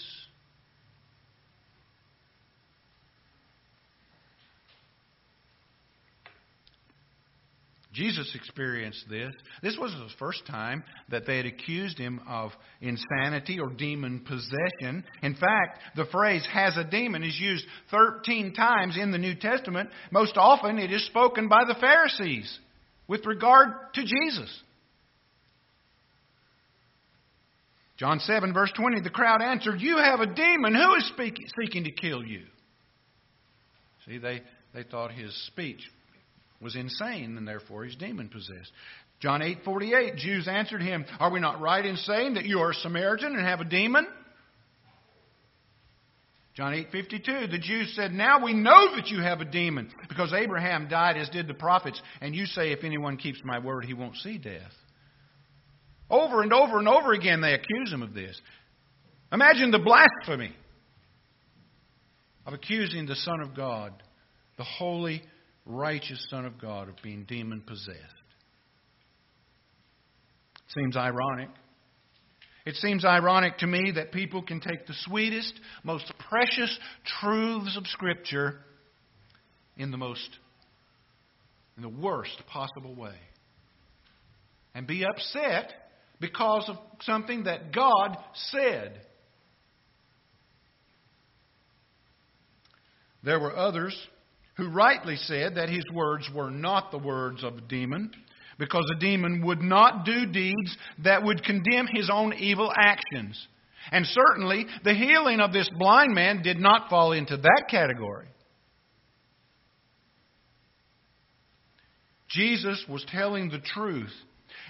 Jesus 7.94 8.32
experienced 8.36 9.04
this. 9.10 9.34
This 9.62 9.78
was 9.78 9.92
the 9.92 10.08
first 10.18 10.46
time 10.48 10.84
that 11.10 11.26
they 11.26 11.38
had 11.38 11.46
accused 11.46 11.98
him 11.98 12.22
of 12.26 12.52
insanity 12.80 13.60
or 13.60 13.70
demon 13.70 14.22
possession. 14.26 15.04
In 15.22 15.36
fact, 15.36 15.80
the 15.98 16.06
phrase 16.06 16.48
has 16.54 16.78
a 16.78 16.86
demon 16.86 17.24
is 17.24 17.38
used 17.38 17.66
13 17.92 18.54
times 18.54 18.98
in 18.98 19.12
the 19.12 19.18
New 19.18 19.36
Testament. 19.36 19.90
Most 20.10 20.38
often 20.38 20.80
it 20.80 20.92
is 20.92 21.06
spoken 21.08 21.50
by 21.50 21.66
the 21.66 21.76
Pharisees 21.76 22.60
with 23.10 23.26
regard 23.26 23.70
to 23.96 24.02
Jesus. 24.02 24.62
John 27.98 28.20
7, 28.20 28.54
verse 28.54 28.72
20, 28.76 29.02
the 29.02 29.10
crowd 29.10 29.42
answered, 29.42 29.82
You 29.82 29.98
have 29.98 30.22
a 30.22 30.34
demon. 30.34 30.74
Who 30.74 30.96
is 30.96 31.08
speaking, 31.10 31.46
seeking 31.62 31.84
to 31.84 31.92
kill 31.92 32.24
you? 32.24 32.44
See, 34.08 34.18
they, 34.18 34.42
they 34.74 34.84
thought 34.84 35.12
his 35.12 35.36
speech 35.48 35.82
was 36.62 36.76
insane, 36.76 37.38
and 37.38 37.48
therefore 37.48 37.84
he's 37.86 37.96
demon 37.96 38.30
possessed. 38.30 38.72
John 39.20 39.42
8:48 39.42 40.16
Jews 40.16 40.48
answered 40.48 40.82
him, 40.82 41.06
"Are 41.20 41.32
we 41.32 41.40
not 41.40 41.60
right 41.60 41.86
in 41.86 41.98
saying 41.98 42.36
that 42.36 42.46
you 42.46 42.60
are 42.62 42.72
a 42.72 42.76
Samaritan 42.76 43.36
and 43.36 43.46
have 43.46 43.62
a 43.62 43.66
demon?" 43.66 44.08
John 46.54 46.74
8:52 46.74 47.48
The 47.48 47.58
Jews 47.58 47.94
said, 47.96 48.14
"Now 48.14 48.44
we 48.44 48.54
know 48.54 48.96
that 48.96 49.10
you 49.10 49.22
have 49.22 49.42
a 49.42 49.46
demon, 49.46 49.92
because 50.10 50.34
Abraham 50.34 50.88
died 50.88 51.18
as 51.18 51.30
did 51.30 51.48
the 51.48 51.54
prophets, 51.54 52.02
and 52.20 52.36
you 52.36 52.46
say 52.46 52.72
if 52.72 52.84
anyone 52.84 53.18
keeps 53.18 53.44
my 53.44 53.60
word, 53.60 53.86
he 53.86 53.94
won't 53.94 54.18
see 54.18 54.38
death." 54.38 54.76
Over 56.10 56.42
and 56.42 56.52
over 56.52 56.78
and 56.78 56.88
over 56.88 57.14
again 57.14 57.42
they 57.42 57.54
accuse 57.54 57.92
him 57.92 58.04
of 58.04 58.14
this. 58.14 58.40
Imagine 59.32 59.72
the 59.72 59.80
blasphemy 59.80 60.54
of 62.46 62.54
accusing 62.54 63.06
the 63.06 63.16
Son 63.16 63.40
of 63.40 63.56
God, 63.56 63.94
the 64.58 64.64
holy 64.64 65.24
righteous 65.66 66.26
Son 66.30 66.46
of 66.46 66.60
God 66.60 66.90
of 66.90 66.96
being 67.04 67.24
demon 67.26 67.62
possessed. 67.66 68.00
Seems 70.76 70.96
ironic. 70.96 71.50
It 72.66 72.76
seems 72.76 73.04
ironic 73.04 73.58
to 73.60 73.68
me 73.68 73.92
that 73.96 74.12
people 74.12 74.44
can 74.44 74.60
take 74.60 74.86
the 74.86 74.94
sweetest, 75.06 75.54
most 75.84 76.12
precious 76.30 76.78
truths 77.20 77.76
of 77.76 77.88
Scripture 77.88 78.60
in 79.78 79.92
the 79.92 79.98
most, 79.98 80.30
in 81.76 81.84
the 81.84 81.90
worst 81.90 82.42
possible 82.48 82.94
way, 82.94 83.16
and 84.76 84.86
be 84.86 85.04
upset 85.06 85.74
because 86.20 86.70
of 86.70 86.78
something 87.02 87.46
that 87.46 87.74
God 87.74 88.16
said. 88.52 89.02
There 93.24 93.40
were 93.40 93.56
others 93.56 93.96
who 94.58 94.70
rightly 94.70 95.16
said 95.16 95.56
that 95.56 95.70
his 95.70 95.86
words 95.94 96.30
were 96.34 96.52
not 96.52 96.92
the 96.92 96.98
words 96.98 97.44
of 97.44 97.58
a 97.58 97.62
demon, 97.62 98.12
because 98.60 98.86
a 98.96 99.00
demon 99.00 99.46
would 99.46 99.62
not 99.62 100.06
do 100.06 100.26
deeds 100.26 100.78
that 101.04 101.24
would 101.24 101.44
condemn 101.44 101.88
his 101.88 102.10
own 102.12 102.34
evil 102.34 102.72
actions. 102.78 103.48
And 103.92 104.06
certainly, 104.06 104.68
the 104.84 104.94
healing 104.94 105.40
of 105.40 105.52
this 105.52 105.70
blind 105.80 106.14
man 106.14 106.44
did 106.44 106.60
not 106.60 106.90
fall 106.90 107.14
into 107.14 107.38
that 107.38 107.64
category. 107.70 108.28
Jesus 112.30 112.84
was 112.88 113.06
telling 113.10 113.50
the 113.50 113.60
truth, 113.60 114.14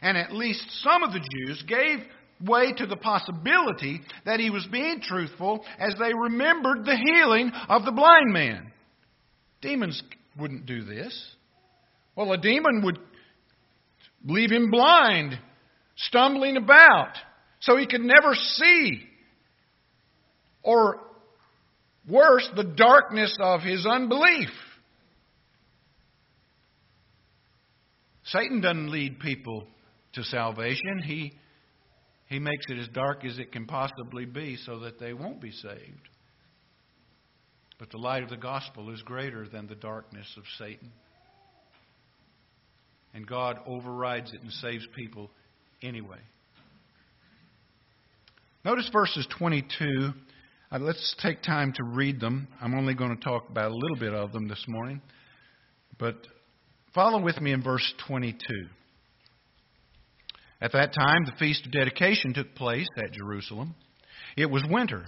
and 0.01 0.17
at 0.17 0.33
least 0.33 0.63
some 0.81 1.03
of 1.03 1.11
the 1.11 1.19
Jews 1.19 1.63
gave 1.67 1.99
way 2.43 2.73
to 2.73 2.87
the 2.87 2.95
possibility 2.95 4.01
that 4.25 4.39
he 4.39 4.49
was 4.49 4.65
being 4.71 5.01
truthful 5.01 5.63
as 5.77 5.93
they 5.99 6.13
remembered 6.13 6.85
the 6.85 6.97
healing 6.97 7.51
of 7.69 7.85
the 7.85 7.91
blind 7.91 8.33
man. 8.33 8.71
Demons 9.61 10.01
wouldn't 10.37 10.65
do 10.65 10.83
this. 10.83 11.35
Well, 12.15 12.31
a 12.33 12.37
demon 12.37 12.81
would 12.83 12.99
leave 14.25 14.51
him 14.51 14.69
blind, 14.69 15.39
stumbling 15.95 16.57
about, 16.57 17.13
so 17.59 17.77
he 17.77 17.87
could 17.87 18.01
never 18.01 18.33
see. 18.33 19.03
Or 20.63 20.99
worse, 22.07 22.47
the 22.55 22.63
darkness 22.63 23.35
of 23.39 23.61
his 23.61 23.85
unbelief. 23.85 24.49
Satan 28.25 28.61
doesn't 28.61 28.91
lead 28.91 29.19
people 29.19 29.67
to 30.13 30.23
salvation. 30.23 31.01
He, 31.03 31.33
he 32.27 32.39
makes 32.39 32.65
it 32.69 32.77
as 32.77 32.87
dark 32.89 33.25
as 33.25 33.39
it 33.39 33.51
can 33.51 33.65
possibly 33.65 34.25
be 34.25 34.57
so 34.57 34.79
that 34.79 34.99
they 34.99 35.13
won't 35.13 35.41
be 35.41 35.51
saved. 35.51 36.09
But 37.81 37.89
the 37.89 37.97
light 37.97 38.21
of 38.21 38.29
the 38.29 38.37
gospel 38.37 38.93
is 38.93 39.01
greater 39.01 39.47
than 39.47 39.65
the 39.65 39.73
darkness 39.73 40.27
of 40.37 40.43
Satan. 40.59 40.91
And 43.15 43.25
God 43.25 43.57
overrides 43.65 44.31
it 44.33 44.41
and 44.43 44.51
saves 44.51 44.85
people 44.95 45.31
anyway. 45.81 46.19
Notice 48.63 48.87
verses 48.93 49.27
22. 49.35 50.11
Uh, 50.71 50.77
let's 50.77 51.15
take 51.23 51.41
time 51.41 51.73
to 51.73 51.83
read 51.83 52.19
them. 52.19 52.47
I'm 52.61 52.75
only 52.75 52.93
going 52.93 53.17
to 53.17 53.23
talk 53.23 53.49
about 53.49 53.71
a 53.71 53.75
little 53.75 53.97
bit 53.97 54.13
of 54.13 54.31
them 54.31 54.47
this 54.47 54.63
morning. 54.67 55.01
But 55.97 56.17
follow 56.93 57.19
with 57.19 57.41
me 57.41 57.51
in 57.51 57.63
verse 57.63 57.95
22. 58.07 58.37
At 60.61 60.73
that 60.73 60.93
time, 60.93 61.25
the 61.25 61.33
feast 61.39 61.65
of 61.65 61.71
dedication 61.71 62.35
took 62.35 62.53
place 62.53 62.87
at 62.95 63.11
Jerusalem. 63.11 63.73
It 64.37 64.51
was 64.51 64.63
winter. 64.69 65.07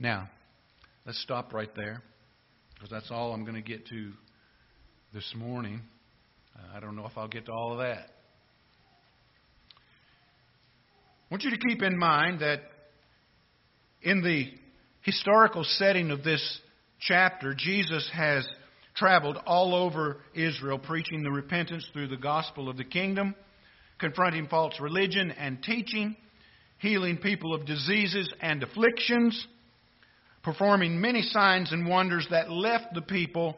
Now, 0.00 0.30
let's 1.04 1.20
stop 1.22 1.52
right 1.52 1.74
there 1.74 2.00
because 2.74 2.88
that's 2.88 3.10
all 3.10 3.32
I'm 3.32 3.42
going 3.42 3.56
to 3.56 3.62
get 3.62 3.88
to 3.88 4.12
this 5.12 5.34
morning. 5.36 5.80
Uh, 6.56 6.76
I 6.76 6.78
don't 6.78 6.94
know 6.94 7.06
if 7.06 7.16
I'll 7.16 7.26
get 7.26 7.46
to 7.46 7.52
all 7.52 7.72
of 7.72 7.78
that. 7.78 8.10
I 9.74 11.32
want 11.32 11.42
you 11.42 11.50
to 11.50 11.58
keep 11.58 11.82
in 11.82 11.98
mind 11.98 12.40
that 12.42 12.60
in 14.00 14.22
the 14.22 14.52
historical 15.02 15.64
setting 15.64 16.12
of 16.12 16.22
this 16.22 16.60
chapter, 17.00 17.52
Jesus 17.58 18.08
has 18.14 18.46
traveled 18.94 19.36
all 19.46 19.74
over 19.74 20.18
Israel 20.32 20.78
preaching 20.78 21.24
the 21.24 21.30
repentance 21.32 21.84
through 21.92 22.06
the 22.08 22.16
gospel 22.16 22.68
of 22.68 22.76
the 22.76 22.84
kingdom, 22.84 23.34
confronting 23.98 24.46
false 24.46 24.74
religion 24.80 25.32
and 25.32 25.60
teaching, 25.60 26.16
healing 26.78 27.16
people 27.16 27.52
of 27.52 27.66
diseases 27.66 28.32
and 28.40 28.62
afflictions 28.62 29.44
performing 30.42 31.00
many 31.00 31.22
signs 31.22 31.72
and 31.72 31.86
wonders 31.86 32.26
that 32.30 32.50
left 32.50 32.94
the 32.94 33.02
people 33.02 33.56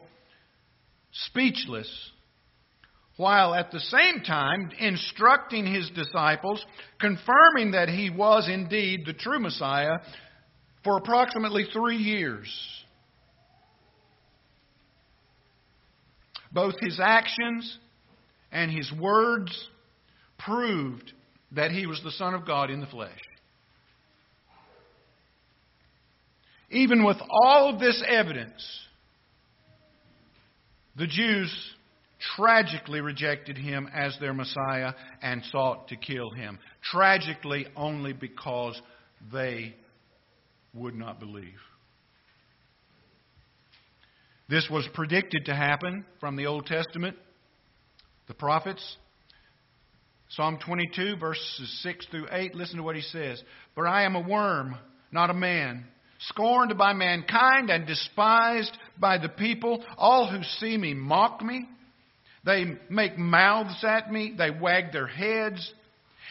speechless, 1.11 1.89
while 3.17 3.53
at 3.53 3.71
the 3.71 3.79
same 3.79 4.21
time 4.25 4.71
instructing 4.79 5.65
his 5.65 5.89
disciples, 5.91 6.65
confirming 6.99 7.71
that 7.71 7.89
he 7.89 8.09
was 8.09 8.49
indeed 8.49 9.05
the 9.05 9.13
true 9.13 9.39
Messiah 9.39 9.99
for 10.83 10.97
approximately 10.97 11.65
three 11.71 11.97
years. 11.97 12.47
Both 16.51 16.75
his 16.81 16.99
actions 16.99 17.77
and 18.51 18.71
his 18.71 18.91
words 18.91 19.69
proved 20.37 21.13
that 21.53 21.71
he 21.71 21.85
was 21.85 22.01
the 22.03 22.11
Son 22.11 22.33
of 22.33 22.45
God 22.45 22.69
in 22.69 22.79
the 22.79 22.87
flesh. 22.87 23.19
Even 26.71 27.03
with 27.03 27.17
all 27.29 27.73
of 27.73 27.79
this 27.79 28.01
evidence, 28.07 28.63
the 30.95 31.05
Jews 31.05 31.53
tragically 32.35 33.01
rejected 33.01 33.57
him 33.57 33.89
as 33.93 34.15
their 34.19 34.33
Messiah 34.33 34.93
and 35.21 35.43
sought 35.51 35.89
to 35.89 35.97
kill 35.97 36.31
him. 36.31 36.59
Tragically, 36.81 37.67
only 37.75 38.13
because 38.13 38.81
they 39.33 39.75
would 40.73 40.95
not 40.95 41.19
believe. 41.19 41.59
This 44.47 44.69
was 44.69 44.87
predicted 44.93 45.45
to 45.45 45.55
happen 45.55 46.05
from 46.21 46.37
the 46.37 46.45
Old 46.45 46.67
Testament, 46.67 47.17
the 48.27 48.33
prophets. 48.33 48.97
Psalm 50.29 50.57
22, 50.65 51.17
verses 51.17 51.79
6 51.83 52.07
through 52.11 52.27
8, 52.31 52.55
listen 52.55 52.77
to 52.77 52.83
what 52.83 52.95
he 52.95 53.01
says. 53.01 53.43
For 53.75 53.85
I 53.85 54.03
am 54.03 54.15
a 54.15 54.21
worm, 54.21 54.75
not 55.11 55.29
a 55.29 55.33
man 55.33 55.85
scorned 56.29 56.77
by 56.77 56.93
mankind 56.93 57.69
and 57.69 57.87
despised 57.87 58.77
by 58.99 59.17
the 59.17 59.29
people. 59.29 59.83
All 59.97 60.29
who 60.29 60.43
see 60.59 60.77
me 60.77 60.93
mock 60.93 61.41
me. 61.41 61.67
They 62.45 62.65
make 62.89 63.17
mouths 63.17 63.83
at 63.83 64.11
me. 64.11 64.33
They 64.37 64.49
wag 64.51 64.91
their 64.91 65.07
heads. 65.07 65.73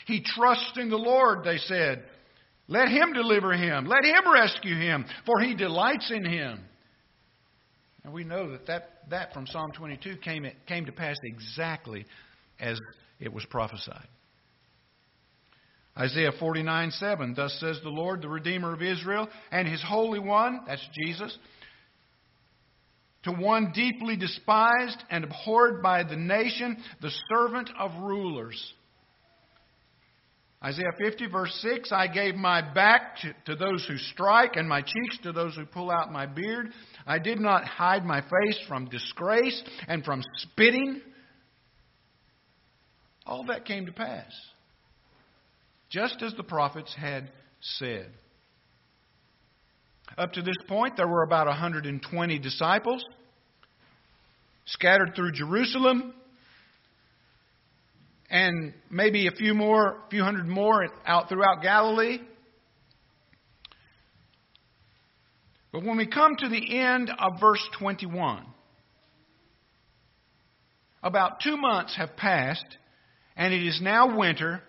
He 0.06 0.22
trusts 0.22 0.72
in 0.76 0.90
the 0.90 0.96
Lord, 0.96 1.44
they 1.44 1.58
said. 1.58 2.04
Let 2.66 2.88
him 2.88 3.12
deliver 3.12 3.52
him. 3.52 3.86
Let 3.86 4.04
him 4.04 4.32
rescue 4.32 4.76
him, 4.76 5.04
for 5.26 5.40
he 5.40 5.54
delights 5.54 6.10
in 6.10 6.24
him. 6.24 6.60
And 8.04 8.12
we 8.12 8.24
know 8.24 8.52
that 8.52 8.66
that, 8.66 8.90
that 9.10 9.34
from 9.34 9.46
Psalm 9.46 9.72
22 9.72 10.16
came, 10.18 10.46
came 10.66 10.86
to 10.86 10.92
pass 10.92 11.16
exactly 11.22 12.06
as 12.58 12.78
it 13.18 13.32
was 13.32 13.44
prophesied. 13.46 14.08
Isaiah 16.00 16.32
49 16.38 16.90
7, 16.92 17.34
Thus 17.36 17.56
says 17.60 17.78
the 17.82 17.90
Lord, 17.90 18.22
the 18.22 18.28
Redeemer 18.28 18.72
of 18.72 18.82
Israel, 18.82 19.28
and 19.50 19.68
his 19.68 19.82
Holy 19.86 20.18
One, 20.18 20.60
that's 20.66 20.86
Jesus, 20.94 21.36
to 23.24 23.32
one 23.32 23.72
deeply 23.74 24.16
despised 24.16 25.02
and 25.10 25.24
abhorred 25.24 25.82
by 25.82 26.04
the 26.04 26.16
nation, 26.16 26.78
the 27.02 27.10
servant 27.28 27.68
of 27.78 27.90
rulers. 28.00 28.72
Isaiah 30.62 30.92
50, 30.98 31.26
verse 31.28 31.58
6 31.62 31.90
I 31.90 32.06
gave 32.06 32.34
my 32.34 32.60
back 32.74 33.16
to, 33.22 33.34
to, 33.46 33.56
those 33.56 33.84
who 33.86 33.96
strike, 33.96 34.56
and 34.56 34.68
my 34.68 34.82
cheeks 34.82 35.18
to 35.22 35.32
those 35.32 35.54
who 35.56 35.64
pull 35.64 35.90
out 35.90 36.12
my 36.12 36.26
beard. 36.26 36.70
I 37.06 37.18
did 37.18 37.40
not 37.40 37.64
hide 37.64 38.04
my 38.04 38.20
face 38.20 38.58
from 38.68 38.86
disgrace 38.86 39.62
and 39.88 40.04
from 40.04 40.22
spitting. 40.36 41.00
All 43.24 43.44
that 43.46 43.64
came 43.64 43.86
to 43.86 43.92
pass, 43.92 44.32
just 45.90 46.22
as 46.22 46.32
the 46.34 46.42
prophets 46.42 46.94
had 46.96 47.30
said. 47.60 48.10
Up 50.16 50.32
to 50.32 50.42
this 50.42 50.56
point, 50.68 50.96
there 50.96 51.08
were 51.08 51.22
about 51.22 51.46
120 51.46 52.38
disciples 52.38 53.04
scattered 54.66 55.14
through 55.14 55.32
Jerusalem 55.32 56.14
and 58.30 58.72
maybe 58.90 59.26
a 59.26 59.32
few 59.32 59.54
more, 59.54 60.04
a 60.06 60.10
few 60.10 60.22
hundred 60.22 60.46
more 60.46 60.86
out 61.04 61.28
throughout 61.28 61.62
Galilee. 61.62 62.18
But 65.72 65.84
when 65.84 65.96
we 65.96 66.06
come 66.06 66.36
to 66.36 66.48
the 66.48 66.78
end 66.78 67.10
of 67.10 67.40
verse 67.40 67.64
21, 67.78 68.44
about 71.02 71.40
two 71.40 71.56
months 71.56 71.96
have 71.96 72.16
passed, 72.16 72.64
and 73.36 73.52
it 73.54 73.66
is 73.66 73.80
now 73.82 74.16
winter, 74.16 74.62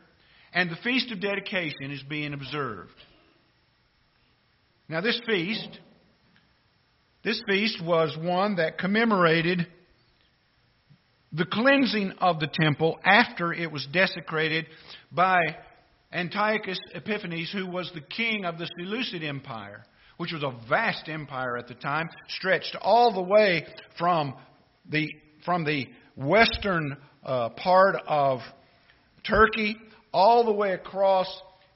and 0.53 0.69
the 0.69 0.75
Feast 0.77 1.11
of 1.11 1.21
Dedication 1.21 1.91
is 1.91 2.03
being 2.03 2.33
observed. 2.33 2.91
Now, 4.89 5.01
this 5.01 5.19
feast, 5.25 5.79
this 7.23 7.41
feast 7.47 7.81
was 7.83 8.17
one 8.19 8.55
that 8.55 8.77
commemorated 8.77 9.67
the 11.31 11.45
cleansing 11.45 12.11
of 12.19 12.41
the 12.41 12.49
temple 12.51 12.99
after 13.05 13.53
it 13.53 13.71
was 13.71 13.87
desecrated 13.93 14.65
by 15.11 15.39
Antiochus 16.11 16.79
Epiphanes, 16.93 17.51
who 17.53 17.67
was 17.67 17.89
the 17.93 18.01
king 18.01 18.43
of 18.43 18.57
the 18.57 18.67
Seleucid 18.77 19.23
Empire, 19.23 19.85
which 20.17 20.33
was 20.33 20.43
a 20.43 20.53
vast 20.67 21.07
empire 21.07 21.57
at 21.57 21.69
the 21.69 21.73
time, 21.73 22.09
stretched 22.27 22.75
all 22.81 23.13
the 23.13 23.21
way 23.21 23.65
from 23.97 24.33
the, 24.89 25.07
from 25.45 25.63
the 25.63 25.87
western 26.17 26.97
uh, 27.23 27.49
part 27.49 27.95
of 28.07 28.41
Turkey 29.23 29.77
all 30.13 30.45
the 30.45 30.51
way 30.51 30.73
across 30.73 31.27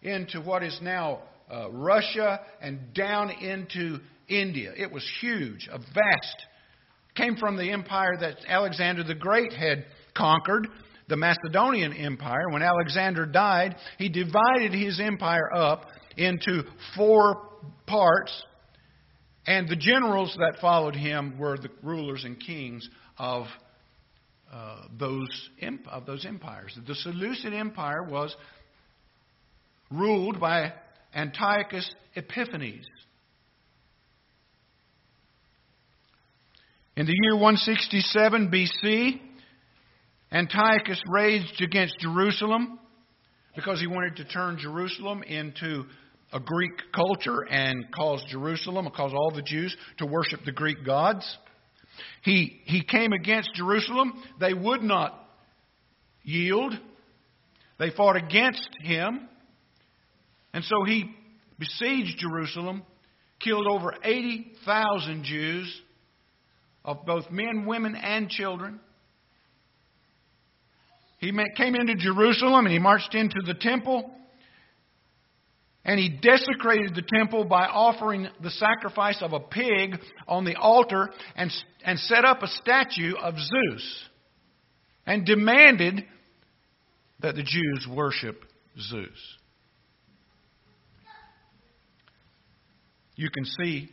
into 0.01 0.41
what 0.41 0.63
is 0.63 0.77
now 0.81 1.21
uh, 1.51 1.69
Russia 1.71 2.41
and 2.61 2.93
down 2.93 3.29
into 3.29 3.99
India. 4.27 4.73
It 4.75 4.91
was 4.91 5.07
huge, 5.21 5.67
a 5.71 5.77
vast 5.77 6.45
came 7.15 7.37
from 7.37 7.57
the 7.57 7.71
empire 7.71 8.17
that 8.19 8.37
Alexander 8.47 9.03
the 9.03 9.15
Great 9.15 9.53
had 9.53 9.85
conquered, 10.15 10.67
the 11.07 11.15
Macedonian 11.15 11.93
Empire. 11.93 12.49
When 12.49 12.61
Alexander 12.61 13.25
died, 13.25 13.75
he 13.97 14.09
divided 14.09 14.73
his 14.73 14.99
empire 14.99 15.53
up 15.55 15.87
into 16.17 16.63
four 16.95 17.49
parts, 17.87 18.43
and 19.47 19.67
the 19.69 19.75
generals 19.75 20.35
that 20.37 20.59
followed 20.59 20.95
him 20.95 21.37
were 21.37 21.57
the 21.57 21.69
rulers 21.83 22.23
and 22.23 22.39
kings 22.39 22.87
of 23.17 23.45
uh, 24.55 24.83
those 24.97 25.49
of 25.91 26.05
those 26.05 26.25
empires. 26.25 26.77
The 26.87 26.95
Seleucid 26.95 27.53
Empire 27.53 28.03
was 28.03 28.33
ruled 29.91 30.39
by 30.39 30.71
Antiochus 31.13 31.93
Epiphanes. 32.15 32.85
In 36.95 37.05
the 37.05 37.13
year 37.23 37.33
167 37.33 38.49
BC, 38.49 39.19
Antiochus 40.31 41.01
raged 41.09 41.61
against 41.61 41.99
Jerusalem 41.99 42.79
because 43.57 43.81
he 43.81 43.87
wanted 43.87 44.15
to 44.17 44.25
turn 44.25 44.57
Jerusalem 44.57 45.21
into 45.23 45.83
a 46.31 46.39
Greek 46.39 46.71
culture 46.93 47.41
and 47.49 47.85
cause 47.93 48.23
Jerusalem, 48.29 48.89
cause 48.95 49.11
all 49.13 49.31
the 49.35 49.41
Jews 49.41 49.75
to 49.97 50.05
worship 50.05 50.45
the 50.45 50.53
Greek 50.53 50.85
gods. 50.85 51.37
He, 52.23 52.61
he 52.65 52.83
came 52.83 53.13
against 53.13 53.53
Jerusalem. 53.53 54.13
They 54.39 54.53
would 54.53 54.81
not 54.81 55.13
yield. 56.23 56.73
They 57.77 57.91
fought 57.91 58.15
against 58.15 58.69
him. 58.81 59.27
And 60.53 60.63
so 60.63 60.83
he 60.85 61.13
besieged 61.59 62.17
Jerusalem, 62.17 62.83
killed 63.39 63.67
over 63.67 63.93
80,000 64.03 65.23
Jews, 65.23 65.81
of 66.85 67.05
both 67.05 67.31
men, 67.31 67.65
women, 67.65 67.95
and 67.95 68.29
children. 68.29 68.79
He 71.17 71.31
came 71.57 71.75
into 71.75 71.95
Jerusalem 71.95 72.65
and 72.65 72.73
he 72.73 72.79
marched 72.79 73.15
into 73.15 73.41
the 73.43 73.55
temple. 73.55 74.11
And 75.85 75.99
he 75.99 76.09
desecrated 76.09 76.95
the 76.95 77.03
temple 77.03 77.45
by 77.45 77.67
offering 77.67 78.27
the 78.41 78.49
sacrifice 78.49 79.21
of 79.21 79.33
a 79.33 79.39
pig 79.39 79.99
on 80.27 80.43
the 80.43 80.55
altar 80.55 81.11
and, 81.35 81.51
and 81.83 81.99
set 81.99 82.25
up 82.25 82.41
a 82.41 82.47
statue 82.47 83.13
of 83.15 83.35
Zeus 83.35 84.05
and 85.05 85.25
demanded 85.25 86.03
that 87.19 87.35
the 87.35 87.43
Jews 87.43 87.87
worship 87.89 88.43
Zeus. 88.79 89.37
You 93.15 93.29
can 93.29 93.45
see 93.45 93.89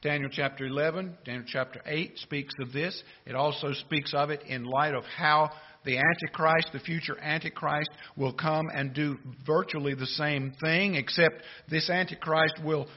Daniel 0.00 0.30
chapter 0.32 0.66
11, 0.66 1.18
Daniel 1.24 1.44
chapter 1.46 1.80
8 1.84 2.18
speaks 2.18 2.54
of 2.60 2.72
this. 2.72 3.00
It 3.26 3.34
also 3.34 3.72
speaks 3.72 4.14
of 4.14 4.30
it 4.30 4.42
in 4.46 4.64
light 4.64 4.94
of 4.94 5.04
how 5.04 5.50
the 5.84 5.98
Antichrist, 5.98 6.68
the 6.72 6.80
future 6.80 7.18
Antichrist, 7.20 7.90
will 8.16 8.32
come 8.32 8.68
and 8.74 8.92
do 8.92 9.18
virtually 9.46 9.94
the 9.94 10.06
same 10.06 10.52
thing, 10.60 10.94
except 10.94 11.42
this 11.70 11.88
Antichrist 11.88 12.54
will 12.64 12.88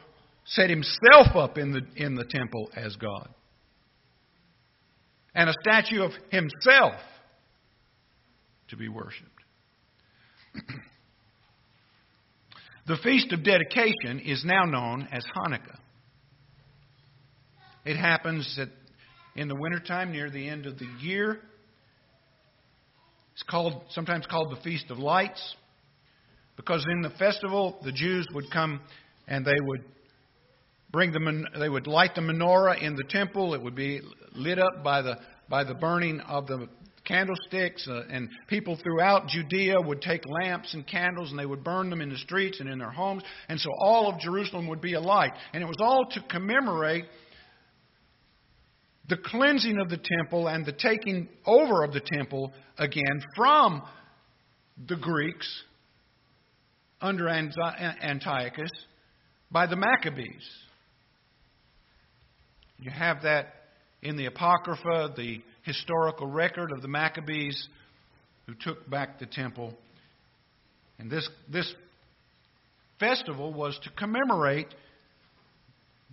set 0.45 0.69
himself 0.69 1.35
up 1.35 1.57
in 1.57 1.71
the, 1.71 1.81
in 1.95 2.15
the 2.15 2.25
temple 2.25 2.69
as 2.75 2.95
God. 2.95 3.29
And 5.33 5.49
a 5.49 5.53
statue 5.61 6.01
of 6.01 6.11
himself 6.29 6.95
to 8.69 8.75
be 8.75 8.89
worshiped. 8.89 9.29
the 12.87 12.97
Feast 13.03 13.31
of 13.31 13.43
Dedication 13.43 14.19
is 14.19 14.43
now 14.43 14.65
known 14.65 15.07
as 15.11 15.23
Hanukkah. 15.35 15.77
It 17.85 17.95
happens 17.95 18.55
that 18.57 18.69
in 19.35 19.47
the 19.47 19.55
wintertime 19.55 20.11
near 20.11 20.29
the 20.29 20.47
end 20.47 20.65
of 20.65 20.77
the 20.77 20.87
year. 20.99 21.41
It's 23.33 23.43
called 23.43 23.83
sometimes 23.89 24.25
called 24.25 24.51
the 24.51 24.61
Feast 24.61 24.91
of 24.91 24.99
Lights 24.99 25.55
because 26.55 26.85
in 26.91 27.01
the 27.01 27.09
festival 27.11 27.79
the 27.83 27.91
Jews 27.91 28.27
would 28.33 28.51
come 28.51 28.81
and 29.27 29.45
they 29.45 29.59
would 29.61 29.83
bring 30.91 31.11
the 31.11 31.45
they 31.57 31.69
would 31.69 31.87
light 31.87 32.15
the 32.15 32.21
menorah 32.21 32.81
in 32.81 32.95
the 32.95 33.05
temple. 33.09 33.53
It 33.53 33.61
would 33.61 33.75
be 33.75 34.01
lit 34.33 34.59
up 34.59 34.83
by 34.83 35.01
the 35.01 35.17
by 35.49 35.63
the 35.63 35.73
burning 35.73 36.19
of 36.21 36.47
the 36.47 36.67
candlesticks, 37.03 37.87
uh, 37.87 38.03
and 38.09 38.29
people 38.47 38.77
throughout 38.81 39.27
Judea 39.27 39.81
would 39.81 40.01
take 40.01 40.21
lamps 40.25 40.73
and 40.73 40.85
candles 40.85 41.31
and 41.31 41.39
they 41.39 41.45
would 41.45 41.63
burn 41.63 41.89
them 41.89 41.99
in 41.99 42.09
the 42.09 42.17
streets 42.17 42.59
and 42.59 42.69
in 42.69 42.77
their 42.79 42.91
homes, 42.91 43.23
and 43.49 43.59
so 43.59 43.69
all 43.79 44.11
of 44.11 44.19
Jerusalem 44.19 44.67
would 44.67 44.81
be 44.81 44.93
alight. 44.93 45.31
And 45.53 45.63
it 45.63 45.65
was 45.65 45.77
all 45.79 46.05
to 46.11 46.21
commemorate 46.29 47.05
the 49.09 49.17
cleansing 49.17 49.79
of 49.79 49.89
the 49.89 49.97
temple 49.97 50.47
and 50.47 50.65
the 50.65 50.71
taking 50.71 51.27
over 51.45 51.83
of 51.83 51.93
the 51.93 52.01
temple 52.01 52.53
again 52.77 53.21
from 53.35 53.81
the 54.87 54.95
Greeks 54.95 55.63
under 57.01 57.27
Antiochus 57.27 58.71
by 59.51 59.65
the 59.65 59.75
Maccabees. 59.75 60.49
You 62.79 62.89
have 62.89 63.23
that 63.23 63.53
in 64.01 64.15
the 64.17 64.25
Apocrypha, 64.25 65.13
the 65.15 65.41
historical 65.63 66.27
record 66.27 66.71
of 66.71 66.81
the 66.81 66.87
Maccabees 66.87 67.67
who 68.47 68.53
took 68.55 68.89
back 68.89 69.19
the 69.19 69.25
temple. 69.25 69.73
And 70.97 71.09
this, 71.09 71.27
this 71.51 71.71
festival 72.99 73.53
was 73.53 73.79
to 73.83 73.89
commemorate 73.91 74.67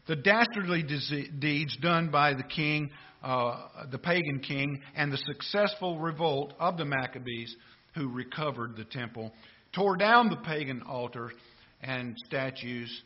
the 0.09 0.16
dastardly 0.16 0.82
deeds 1.38 1.76
done 1.76 2.11
by 2.11 2.32
the 2.32 2.42
king, 2.42 2.90
uh, 3.22 3.68
the 3.90 3.98
pagan 3.98 4.40
king, 4.40 4.80
and 4.96 5.12
the 5.12 5.18
successful 5.18 5.98
revolt 5.98 6.54
of 6.59 6.78
the 6.78 6.84
Maccabees 6.84 7.54
who 7.94 8.09
recovered 8.09 8.74
the 8.76 8.84
temple, 8.84 9.32
tore 9.74 9.96
down 9.96 10.30
the 10.30 10.36
pagan 10.36 10.82
altar 10.82 11.30
and 11.82 12.16
statues, 12.26 13.02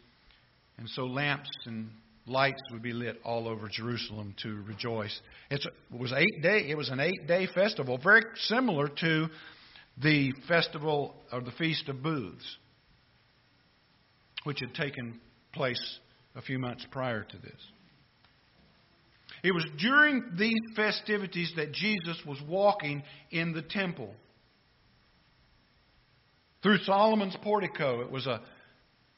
and 0.79 0.89
so 0.91 1.05
lamps 1.05 1.51
and 1.67 1.91
lights 2.27 2.61
would 2.71 2.83
be 2.83 2.93
lit 2.93 3.17
all 3.25 3.49
over 3.49 3.69
Jerusalem 3.69 4.35
to 4.43 4.63
rejoice. 4.63 5.21
It's, 5.51 5.67
it 5.67 5.99
was 5.99 6.13
eight 6.13 6.41
day. 6.41 6.67
It 6.69 6.77
was 6.77 6.89
an 6.89 7.01
eight 7.01 7.27
day 7.27 7.49
festival, 7.53 7.99
very 7.99 8.23
similar 8.37 8.89
to 9.01 9.27
the 10.01 10.33
festival 10.47 11.17
or 11.33 11.41
the 11.41 11.51
feast 11.53 11.89
of 11.89 12.01
booths, 12.01 12.57
which 14.45 14.61
had 14.61 14.73
taken 14.75 15.21
place 15.53 15.99
a 16.35 16.43
few 16.43 16.59
months 16.59 16.87
prior 16.91 17.25
to 17.25 17.37
this. 17.39 17.61
It 19.43 19.53
was 19.53 19.65
during 19.79 20.23
these 20.39 20.61
festivities 20.77 21.53
that 21.57 21.73
Jesus 21.73 22.21
was 22.27 22.39
walking 22.49 23.03
in 23.31 23.53
the 23.53 23.63
temple. 23.63 24.15
Through 26.63 26.79
Solomon's 26.79 27.37
portico, 27.43 28.03
it 28.03 28.11
was 28.11 28.27
a, 28.27 28.41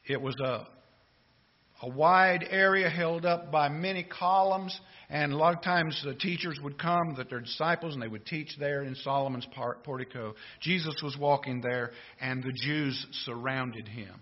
it 0.06 0.20
was 0.20 0.34
a, 0.42 0.66
a 1.82 1.88
wide 1.90 2.46
area 2.48 2.88
held 2.88 3.26
up 3.26 3.52
by 3.52 3.68
many 3.68 4.02
columns, 4.02 4.78
and 5.10 5.32
a 5.32 5.36
lot 5.36 5.54
of 5.54 5.62
times 5.62 6.00
the 6.02 6.14
teachers 6.14 6.58
would 6.62 6.78
come, 6.78 7.16
that 7.18 7.28
their 7.28 7.40
disciples, 7.40 7.92
and 7.92 8.02
they 8.02 8.08
would 8.08 8.24
teach 8.24 8.56
there 8.58 8.82
in 8.82 8.94
Solomon's 8.94 9.46
portico. 9.84 10.34
Jesus 10.62 10.94
was 11.02 11.18
walking 11.18 11.60
there, 11.60 11.90
and 12.18 12.42
the 12.42 12.52
Jews 12.64 13.06
surrounded 13.26 13.88
him. 13.88 14.14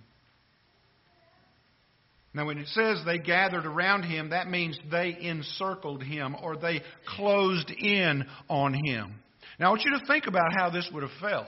Now, 2.35 2.47
when 2.47 2.59
it 2.59 2.69
says 2.69 3.03
they 3.05 3.19
gathered 3.19 3.67
around 3.67 4.05
him, 4.05 4.31
that 4.31 4.49
means 4.49 4.79
they 4.91 5.17
encircled 5.21 6.03
him 6.03 6.35
or 6.41 6.57
they 6.57 6.81
closed 7.17 7.71
in 7.71 8.25
on 8.49 8.73
him. 8.73 9.17
Now, 9.61 9.67
I 9.67 9.69
want 9.71 9.83
you 9.85 9.99
to 9.99 10.07
think 10.07 10.27
about 10.27 10.55
how 10.57 10.71
this 10.71 10.89
would 10.93 11.03
have 11.03 11.13
felt. 11.21 11.47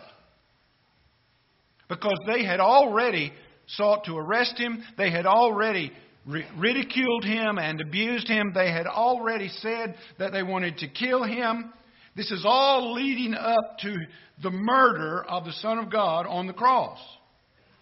Because 1.89 2.19
they 2.27 2.45
had 2.45 2.61
already 2.61 3.33
sought 3.67 4.05
to 4.05 4.17
arrest 4.17 4.59
him, 4.59 4.83
they 4.99 5.11
had 5.11 5.27
already 5.27 5.91
ridiculed 6.27 7.25
him 7.25 7.59
and 7.59 7.81
abused 7.81 8.29
him, 8.29 8.53
they 8.55 8.71
had 8.71 8.87
already 8.87 9.49
said 9.49 9.95
that 10.19 10.33
they 10.33 10.43
wanted 10.43 10.79
to 10.79 10.89
kill 10.89 11.23
him. 11.23 11.73
This 12.17 12.31
is 12.31 12.45
all 12.47 12.95
leading 12.95 13.35
up 13.35 13.79
to 13.83 13.95
the 14.43 14.51
murder 14.51 15.25
of 15.25 15.45
the 15.45 15.53
Son 15.53 15.79
of 15.79 15.91
God 15.91 16.27
on 16.27 16.47
the 16.47 16.53
cross. 16.53 16.99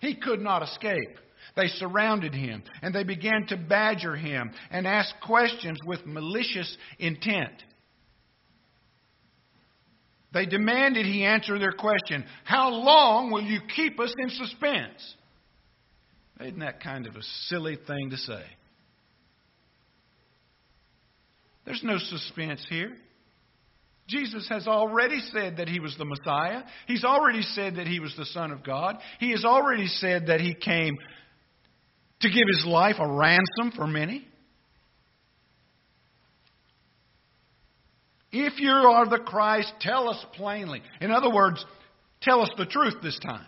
He 0.00 0.16
could 0.16 0.40
not 0.40 0.62
escape. 0.62 1.18
They 1.56 1.68
surrounded 1.68 2.34
him 2.34 2.62
and 2.82 2.94
they 2.94 3.04
began 3.04 3.46
to 3.48 3.56
badger 3.56 4.16
him 4.16 4.52
and 4.70 4.86
ask 4.86 5.14
questions 5.24 5.78
with 5.84 6.06
malicious 6.06 6.76
intent. 6.98 7.62
They 10.32 10.46
demanded 10.46 11.04
he 11.04 11.24
answer 11.24 11.58
their 11.58 11.72
question 11.72 12.24
How 12.44 12.70
long 12.70 13.30
will 13.30 13.42
you 13.42 13.60
keep 13.74 14.00
us 14.00 14.12
in 14.18 14.30
suspense? 14.30 15.14
Isn't 16.40 16.60
that 16.60 16.82
kind 16.82 17.06
of 17.06 17.16
a 17.16 17.22
silly 17.46 17.76
thing 17.86 18.10
to 18.10 18.16
say? 18.16 18.42
There's 21.64 21.82
no 21.84 21.98
suspense 21.98 22.64
here. 22.68 22.96
Jesus 24.08 24.48
has 24.48 24.66
already 24.66 25.20
said 25.32 25.58
that 25.58 25.68
he 25.68 25.78
was 25.78 25.96
the 25.96 26.04
Messiah. 26.04 26.62
He's 26.86 27.04
already 27.04 27.42
said 27.42 27.76
that 27.76 27.86
he 27.86 28.00
was 28.00 28.14
the 28.16 28.26
Son 28.26 28.50
of 28.50 28.64
God. 28.64 28.98
He 29.20 29.30
has 29.30 29.44
already 29.44 29.86
said 29.86 30.26
that 30.26 30.40
he 30.40 30.54
came 30.54 30.98
to 32.22 32.28
give 32.28 32.44
his 32.56 32.64
life 32.66 32.96
a 32.98 33.06
ransom 33.06 33.72
for 33.76 33.86
many? 33.86 34.26
If 38.32 38.58
you 38.58 38.70
are 38.70 39.06
the 39.06 39.18
Christ, 39.18 39.72
tell 39.80 40.08
us 40.08 40.24
plainly. 40.34 40.82
In 41.00 41.10
other 41.10 41.30
words, 41.30 41.64
tell 42.22 42.40
us 42.40 42.50
the 42.56 42.64
truth 42.64 42.94
this 43.02 43.18
time. 43.18 43.46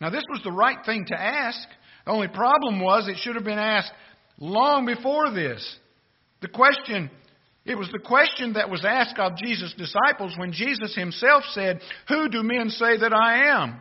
Now, 0.00 0.10
this 0.10 0.24
was 0.30 0.40
the 0.42 0.52
right 0.52 0.78
thing 0.84 1.06
to 1.08 1.20
ask. 1.20 1.68
The 2.04 2.10
only 2.10 2.28
problem 2.28 2.80
was 2.80 3.08
it 3.08 3.18
should 3.18 3.36
have 3.36 3.44
been 3.44 3.58
asked 3.58 3.92
long 4.38 4.86
before 4.86 5.30
this. 5.30 5.76
The 6.40 6.48
question, 6.48 7.10
it 7.64 7.76
was 7.76 7.88
the 7.92 7.98
question 7.98 8.54
that 8.54 8.70
was 8.70 8.84
asked 8.84 9.18
of 9.18 9.36
Jesus' 9.36 9.74
disciples 9.76 10.34
when 10.36 10.52
Jesus 10.52 10.94
himself 10.94 11.44
said, 11.52 11.80
Who 12.08 12.28
do 12.28 12.42
men 12.42 12.70
say 12.70 12.98
that 12.98 13.12
I 13.12 13.48
am? 13.48 13.80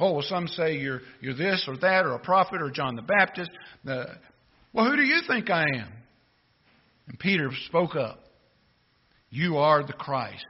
Oh, 0.00 0.12
well, 0.12 0.22
some 0.22 0.46
say 0.46 0.76
you're, 0.76 1.00
you're 1.20 1.34
this 1.34 1.64
or 1.66 1.76
that, 1.78 2.06
or 2.06 2.12
a 2.12 2.18
prophet, 2.18 2.62
or 2.62 2.70
John 2.70 2.94
the 2.94 3.02
Baptist. 3.02 3.50
Uh, 3.86 4.04
well, 4.72 4.88
who 4.88 4.96
do 4.96 5.02
you 5.02 5.20
think 5.26 5.50
I 5.50 5.62
am? 5.62 5.92
And 7.08 7.18
Peter 7.18 7.50
spoke 7.66 7.96
up. 7.96 8.20
You 9.30 9.56
are 9.58 9.84
the 9.84 9.92
Christ, 9.92 10.44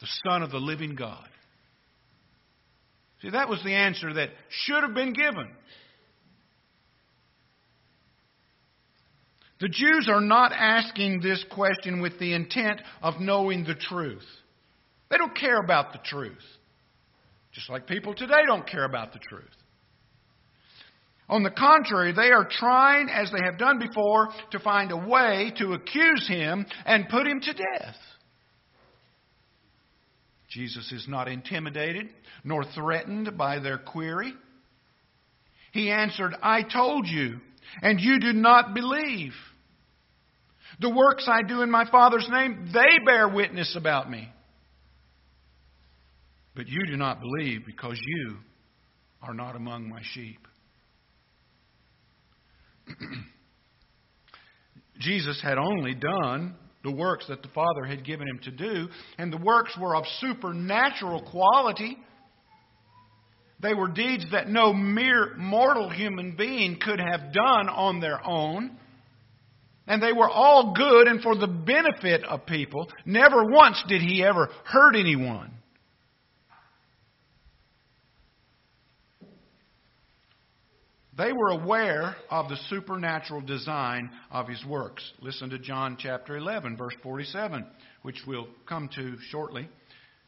the 0.00 0.08
Son 0.28 0.42
of 0.42 0.50
the 0.50 0.58
living 0.58 0.96
God. 0.96 1.28
See, 3.22 3.30
that 3.30 3.48
was 3.48 3.62
the 3.64 3.74
answer 3.74 4.12
that 4.14 4.30
should 4.50 4.82
have 4.82 4.94
been 4.94 5.12
given. 5.12 5.48
The 9.60 9.68
Jews 9.68 10.08
are 10.10 10.20
not 10.20 10.52
asking 10.52 11.20
this 11.20 11.42
question 11.50 12.02
with 12.02 12.18
the 12.18 12.34
intent 12.34 12.82
of 13.00 13.20
knowing 13.20 13.64
the 13.64 13.74
truth. 13.74 14.26
They 15.10 15.16
don't 15.16 15.34
care 15.34 15.58
about 15.58 15.92
the 15.92 16.00
truth. 16.04 16.42
Just 17.54 17.70
like 17.70 17.86
people 17.86 18.14
today 18.14 18.42
don't 18.46 18.66
care 18.66 18.84
about 18.84 19.12
the 19.12 19.20
truth. 19.20 19.44
On 21.28 21.42
the 21.42 21.50
contrary, 21.50 22.12
they 22.12 22.30
are 22.30 22.46
trying, 22.48 23.08
as 23.08 23.30
they 23.30 23.42
have 23.44 23.58
done 23.58 23.78
before, 23.78 24.28
to 24.50 24.58
find 24.58 24.92
a 24.92 24.96
way 24.96 25.52
to 25.58 25.72
accuse 25.72 26.28
him 26.28 26.66
and 26.84 27.08
put 27.08 27.26
him 27.26 27.40
to 27.40 27.52
death. 27.52 27.96
Jesus 30.50 30.92
is 30.92 31.06
not 31.08 31.28
intimidated 31.28 32.10
nor 32.44 32.64
threatened 32.64 33.38
by 33.38 33.58
their 33.58 33.78
query. 33.78 34.34
He 35.72 35.90
answered, 35.90 36.34
I 36.42 36.62
told 36.62 37.06
you, 37.06 37.40
and 37.82 37.98
you 37.98 38.20
do 38.20 38.32
not 38.32 38.74
believe. 38.74 39.32
The 40.80 40.90
works 40.90 41.28
I 41.28 41.42
do 41.42 41.62
in 41.62 41.70
my 41.70 41.88
Father's 41.90 42.28
name, 42.30 42.68
they 42.72 43.04
bear 43.04 43.28
witness 43.28 43.74
about 43.76 44.10
me. 44.10 44.28
But 46.54 46.68
you 46.68 46.86
do 46.86 46.96
not 46.96 47.20
believe 47.20 47.66
because 47.66 47.98
you 48.00 48.36
are 49.22 49.34
not 49.34 49.56
among 49.56 49.88
my 49.88 50.00
sheep. 50.02 50.46
Jesus 55.00 55.40
had 55.42 55.58
only 55.58 55.94
done 55.94 56.54
the 56.84 56.92
works 56.92 57.26
that 57.28 57.42
the 57.42 57.48
Father 57.48 57.84
had 57.84 58.04
given 58.04 58.28
him 58.28 58.38
to 58.44 58.50
do, 58.50 58.88
and 59.18 59.32
the 59.32 59.38
works 59.38 59.76
were 59.80 59.96
of 59.96 60.04
supernatural 60.20 61.22
quality. 61.22 61.96
They 63.60 63.74
were 63.74 63.88
deeds 63.88 64.26
that 64.32 64.48
no 64.48 64.72
mere 64.72 65.34
mortal 65.36 65.88
human 65.88 66.36
being 66.36 66.78
could 66.78 67.00
have 67.00 67.32
done 67.32 67.68
on 67.68 68.00
their 68.00 68.20
own. 68.24 68.76
And 69.86 70.02
they 70.02 70.12
were 70.12 70.30
all 70.30 70.74
good 70.74 71.08
and 71.08 71.22
for 71.22 71.36
the 71.36 71.46
benefit 71.46 72.24
of 72.24 72.46
people. 72.46 72.88
Never 73.04 73.44
once 73.44 73.82
did 73.88 74.00
he 74.02 74.22
ever 74.22 74.48
hurt 74.64 74.96
anyone. 74.96 75.50
They 81.16 81.32
were 81.32 81.50
aware 81.50 82.16
of 82.28 82.48
the 82.48 82.56
supernatural 82.68 83.40
design 83.40 84.10
of 84.32 84.48
his 84.48 84.64
works. 84.64 85.12
Listen 85.20 85.50
to 85.50 85.58
John 85.58 85.96
chapter 85.98 86.36
11, 86.36 86.76
verse 86.76 86.94
47, 87.02 87.64
which 88.02 88.20
we'll 88.26 88.48
come 88.66 88.88
to 88.96 89.16
shortly. 89.30 89.68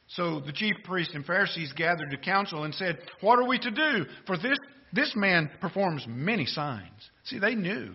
So 0.08 0.38
the 0.38 0.52
chief 0.52 0.76
priests 0.84 1.14
and 1.14 1.26
Pharisees 1.26 1.72
gathered 1.72 2.10
to 2.12 2.16
council 2.16 2.62
and 2.62 2.72
said, 2.74 2.98
What 3.20 3.40
are 3.40 3.48
we 3.48 3.58
to 3.58 3.70
do? 3.70 4.06
For 4.26 4.36
this, 4.36 4.58
this 4.92 5.12
man 5.16 5.50
performs 5.60 6.04
many 6.06 6.46
signs. 6.46 7.10
See, 7.24 7.40
they 7.40 7.56
knew. 7.56 7.94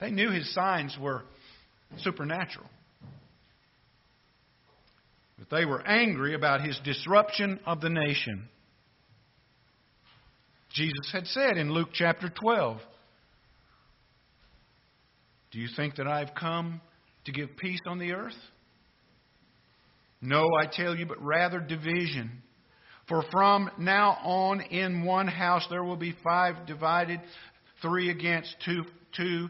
They 0.00 0.10
knew 0.10 0.30
his 0.30 0.52
signs 0.54 0.96
were 0.98 1.22
supernatural. 1.98 2.66
But 5.38 5.50
they 5.54 5.66
were 5.66 5.86
angry 5.86 6.34
about 6.34 6.62
his 6.62 6.78
disruption 6.84 7.60
of 7.66 7.82
the 7.82 7.90
nation. 7.90 8.48
Jesus 10.72 11.10
had 11.12 11.26
said 11.26 11.58
in 11.58 11.72
Luke 11.72 11.90
chapter 11.92 12.28
12 12.28 12.78
Do 15.50 15.58
you 15.58 15.68
think 15.76 15.96
that 15.96 16.06
I've 16.06 16.34
come 16.34 16.80
to 17.26 17.32
give 17.32 17.56
peace 17.56 17.80
on 17.86 17.98
the 17.98 18.12
earth? 18.12 18.32
No, 20.20 20.48
I 20.58 20.66
tell 20.66 20.96
you, 20.96 21.04
but 21.04 21.22
rather 21.22 21.60
division. 21.60 22.42
For 23.08 23.24
from 23.30 23.70
now 23.78 24.12
on 24.22 24.60
in 24.60 25.04
one 25.04 25.26
house 25.26 25.66
there 25.68 25.84
will 25.84 25.96
be 25.96 26.16
five 26.24 26.66
divided, 26.66 27.20
three 27.82 28.10
against 28.10 28.54
two, 28.64 28.84
two 29.16 29.48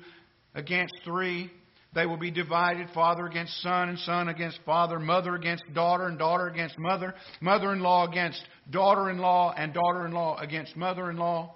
against 0.55 0.95
three. 1.05 1.51
They 1.95 2.07
will 2.07 2.17
be 2.17 2.31
divided, 2.31 2.89
father 2.95 3.27
against 3.27 3.61
son, 3.63 3.91
and 3.91 3.99
son 3.99 4.29
against 4.29 4.59
father, 4.65 4.99
mother 4.99 5.35
against 5.35 5.65
daughter, 5.75 6.07
and 6.07 6.19
daughter 6.19 6.47
against 6.47 6.79
mother, 6.79 7.15
mother 7.41 7.73
in 7.73 7.81
law 7.81 8.09
against 8.09 8.43
daughter 8.71 9.11
in 9.11 9.19
law, 9.19 9.53
and 9.55 9.75
daughter 9.75 10.07
in 10.07 10.13
law 10.13 10.39
against 10.39 10.75
mother 10.75 11.11
in 11.11 11.19
law. 11.19 11.55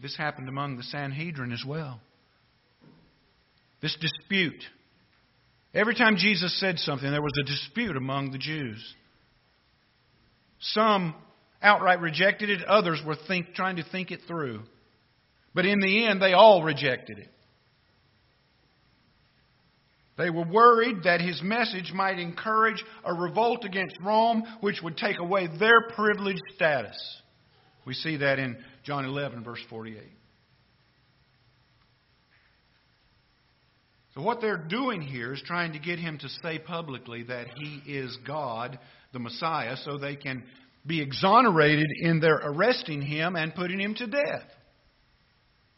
This 0.00 0.16
happened 0.16 0.48
among 0.48 0.76
the 0.76 0.82
Sanhedrin 0.82 1.52
as 1.52 1.64
well. 1.66 2.00
This 3.80 3.96
dispute. 3.98 4.62
Every 5.72 5.94
time 5.94 6.16
Jesus 6.16 6.58
said 6.60 6.78
something, 6.78 7.10
there 7.10 7.22
was 7.22 7.38
a 7.40 7.46
dispute 7.46 7.96
among 7.96 8.30
the 8.30 8.38
Jews. 8.38 8.94
Some 10.60 11.14
outright 11.62 12.00
rejected 12.00 12.50
it, 12.50 12.62
others 12.64 13.00
were 13.06 13.16
think, 13.26 13.54
trying 13.54 13.76
to 13.76 13.84
think 13.84 14.10
it 14.10 14.20
through. 14.28 14.62
But 15.54 15.66
in 15.66 15.80
the 15.80 16.06
end, 16.06 16.20
they 16.20 16.32
all 16.32 16.62
rejected 16.62 17.18
it. 17.18 17.28
They 20.18 20.30
were 20.30 20.44
worried 20.44 21.04
that 21.04 21.20
his 21.20 21.40
message 21.42 21.92
might 21.94 22.18
encourage 22.18 22.84
a 23.04 23.14
revolt 23.14 23.64
against 23.64 23.96
Rome, 24.02 24.44
which 24.60 24.82
would 24.82 24.96
take 24.96 25.18
away 25.18 25.48
their 25.58 25.88
privileged 25.94 26.42
status. 26.54 26.96
We 27.86 27.94
see 27.94 28.18
that 28.18 28.38
in 28.38 28.62
John 28.84 29.04
11, 29.04 29.42
verse 29.42 29.62
48. 29.68 30.00
So, 34.14 34.20
what 34.20 34.42
they're 34.42 34.58
doing 34.58 35.00
here 35.00 35.32
is 35.32 35.42
trying 35.46 35.72
to 35.72 35.78
get 35.78 35.98
him 35.98 36.18
to 36.18 36.28
say 36.42 36.58
publicly 36.58 37.22
that 37.24 37.46
he 37.56 37.82
is 37.90 38.16
God, 38.26 38.78
the 39.14 39.18
Messiah, 39.18 39.76
so 39.78 39.96
they 39.96 40.16
can 40.16 40.44
be 40.86 41.00
exonerated 41.00 41.88
in 42.00 42.20
their 42.20 42.36
arresting 42.36 43.00
him 43.00 43.36
and 43.36 43.54
putting 43.54 43.80
him 43.80 43.94
to 43.94 44.06
death. 44.06 44.44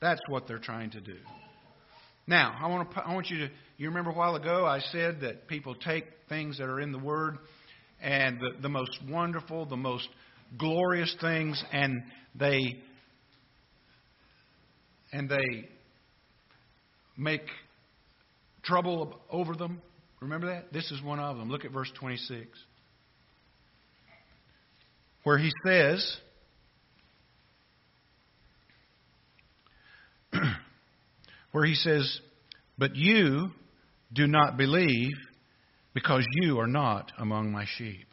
That's 0.04 0.20
what 0.28 0.46
they're 0.46 0.58
trying 0.58 0.90
to 0.90 1.00
do. 1.00 1.16
Now, 2.26 2.54
I 2.60 2.66
want, 2.66 2.90
to, 2.90 2.98
I 2.98 3.14
want 3.14 3.30
you 3.30 3.38
to, 3.38 3.48
you 3.78 3.88
remember 3.88 4.10
a 4.10 4.14
while 4.14 4.36
ago 4.36 4.66
I 4.66 4.80
said 4.92 5.22
that 5.22 5.48
people 5.48 5.74
take 5.74 6.04
things 6.28 6.58
that 6.58 6.64
are 6.64 6.78
in 6.78 6.92
the 6.92 6.98
Word 6.98 7.38
and 8.02 8.38
the, 8.38 8.50
the 8.60 8.68
most 8.68 8.90
wonderful, 9.08 9.64
the 9.64 9.78
most 9.78 10.06
glorious 10.58 11.16
things, 11.22 11.64
and 11.72 12.02
they 12.38 12.82
and 15.10 15.26
they 15.26 15.70
make 17.16 17.46
trouble 18.62 19.18
over 19.30 19.54
them. 19.54 19.80
Remember 20.20 20.48
that? 20.48 20.70
This 20.70 20.90
is 20.90 21.02
one 21.02 21.18
of 21.18 21.38
them. 21.38 21.48
Look 21.48 21.64
at 21.64 21.72
verse 21.72 21.90
26. 21.98 22.46
Where 25.22 25.38
he 25.38 25.50
says, 25.64 26.18
where 31.54 31.64
he 31.64 31.76
says, 31.76 32.20
But 32.76 32.96
you 32.96 33.52
do 34.12 34.26
not 34.26 34.56
believe 34.56 35.12
because 35.94 36.26
you 36.32 36.58
are 36.58 36.66
not 36.66 37.12
among 37.16 37.52
my 37.52 37.64
sheep. 37.78 38.08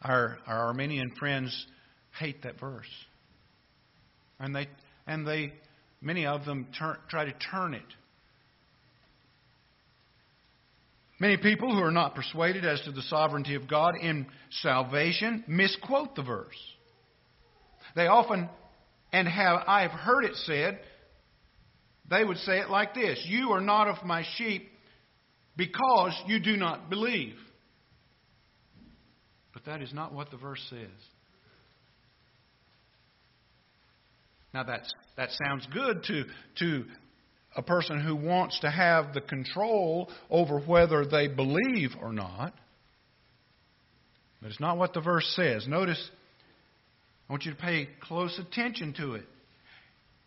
Our, 0.00 0.38
our 0.46 0.68
Arminian 0.68 1.12
friends 1.18 1.66
hate 2.18 2.42
that 2.44 2.58
verse. 2.58 2.88
And 4.38 4.56
they, 4.56 4.66
and 5.06 5.26
they 5.26 5.52
many 6.00 6.24
of 6.24 6.46
them 6.46 6.66
turn, 6.78 6.96
try 7.10 7.26
to 7.26 7.34
turn 7.52 7.74
it. 7.74 7.82
Many 11.18 11.36
people 11.36 11.74
who 11.74 11.82
are 11.82 11.92
not 11.92 12.14
persuaded 12.14 12.64
as 12.64 12.80
to 12.86 12.92
the 12.92 13.02
sovereignty 13.02 13.56
of 13.56 13.68
God 13.68 13.92
in 14.00 14.26
salvation 14.62 15.44
misquote 15.46 16.16
the 16.16 16.22
verse. 16.22 16.56
They 17.94 18.06
often, 18.06 18.48
and 19.12 19.26
have 19.26 19.62
I've 19.66 19.90
heard 19.90 20.24
it 20.24 20.36
said, 20.36 20.80
they 22.08 22.24
would 22.24 22.38
say 22.38 22.58
it 22.58 22.70
like 22.70 22.94
this 22.94 23.22
You 23.26 23.50
are 23.50 23.60
not 23.60 23.88
of 23.88 24.04
my 24.04 24.24
sheep 24.36 24.68
because 25.56 26.20
you 26.26 26.40
do 26.40 26.56
not 26.56 26.90
believe. 26.90 27.36
But 29.52 29.64
that 29.64 29.82
is 29.82 29.92
not 29.92 30.12
what 30.12 30.30
the 30.30 30.36
verse 30.36 30.64
says. 30.70 30.88
Now 34.52 34.64
that's, 34.64 34.92
that 35.16 35.30
sounds 35.44 35.66
good 35.72 36.02
to, 36.04 36.24
to 36.58 36.84
a 37.56 37.62
person 37.62 38.00
who 38.00 38.16
wants 38.16 38.58
to 38.60 38.70
have 38.70 39.12
the 39.12 39.20
control 39.20 40.08
over 40.28 40.60
whether 40.60 41.04
they 41.04 41.28
believe 41.28 41.90
or 42.00 42.12
not. 42.12 42.54
But 44.40 44.50
it's 44.50 44.60
not 44.60 44.78
what 44.78 44.94
the 44.94 45.00
verse 45.00 45.30
says. 45.36 45.66
Notice, 45.68 46.10
I 47.30 47.32
want 47.32 47.44
you 47.44 47.52
to 47.52 47.58
pay 47.58 47.88
close 48.00 48.36
attention 48.40 48.92
to 48.94 49.14
it. 49.14 49.24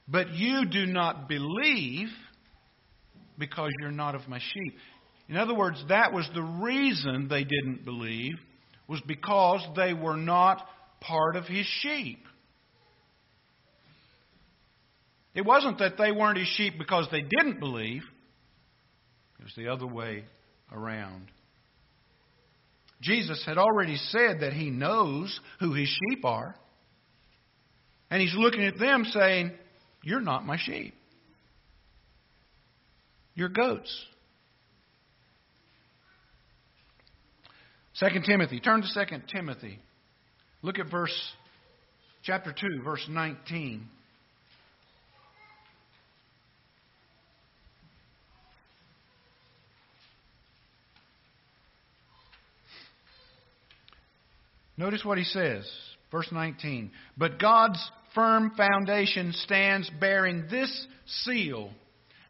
But 0.08 0.30
you 0.36 0.64
do 0.72 0.86
not 0.86 1.28
believe 1.28 2.08
because 3.38 3.72
you're 3.82 3.91
not 3.91 4.16
of 4.16 4.30
my 4.30 4.39
sheep. 4.39 4.78
In 5.28 5.36
other 5.36 5.54
words, 5.54 5.84
that 5.89 6.14
was 6.14 6.26
the 6.34 6.41
reason 6.41 7.28
they 7.28 7.43
didn't 7.43 7.84
believe, 7.84 8.36
was 8.88 9.01
because 9.06 9.60
they 9.76 9.93
were 9.93 10.16
not 10.16 10.66
part 11.01 11.36
of 11.36 11.43
his 11.43 11.66
sheep. 11.82 12.24
It 15.36 15.43
wasn't 15.43 15.80
that 15.80 15.97
they 15.97 16.14
weren't 16.14 16.38
his 16.38 16.47
sheep 16.56 16.76
because 16.78 17.10
they 17.12 17.22
didn't 17.22 17.60
believe, 17.60 18.04
it 19.39 19.43
was 19.43 19.54
the 19.58 19.68
other 19.68 19.88
way 19.88 20.24
around. 20.72 21.28
Jesus 23.01 23.43
had 23.45 23.58
already 23.58 23.97
said 23.97 24.39
that 24.39 24.54
he 24.54 24.70
knows 24.70 25.38
who 25.60 25.74
his 25.74 25.89
sheep 25.89 26.24
are. 26.24 26.56
And 28.14 28.22
he's 28.22 28.36
looking 28.36 28.64
at 28.64 28.78
them 28.78 29.05
saying, 29.05 29.53
You're 30.03 30.22
not 30.22 30.45
my 30.45 30.55
sheep. 30.55 30.93
You're 33.34 33.49
goats. 33.49 33.91
2 37.99 38.05
Timothy. 38.24 38.59
Turn 38.59 38.84
to 38.84 39.05
2 39.07 39.18
Timothy. 39.34 39.80
Look 40.61 40.78
at 40.78 40.91
verse 40.91 41.20
chapter 42.22 42.53
2, 42.53 42.84
verse 42.84 43.03
19. 43.09 43.88
Notice 54.78 55.03
what 55.03 55.18
he 55.18 55.24
says, 55.24 55.68
verse 56.11 56.28
19. 56.32 56.91
But 57.18 57.39
God's 57.39 57.80
firm 58.16 58.51
foundation 58.55 59.34
stands 59.34 59.89
bearing 59.99 60.45
this 60.49 60.88
seal. 61.05 61.72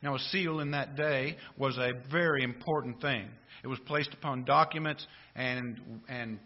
Now, 0.01 0.15
a 0.15 0.19
seal 0.19 0.59
in 0.59 0.71
that 0.71 0.95
day 0.95 1.37
was 1.57 1.77
a 1.77 1.91
very 2.11 2.43
important 2.43 3.01
thing. 3.01 3.27
It 3.63 3.67
was 3.67 3.79
placed 3.85 4.13
upon 4.13 4.43
documents 4.43 5.05
and, 5.35 5.79
and 6.09 6.39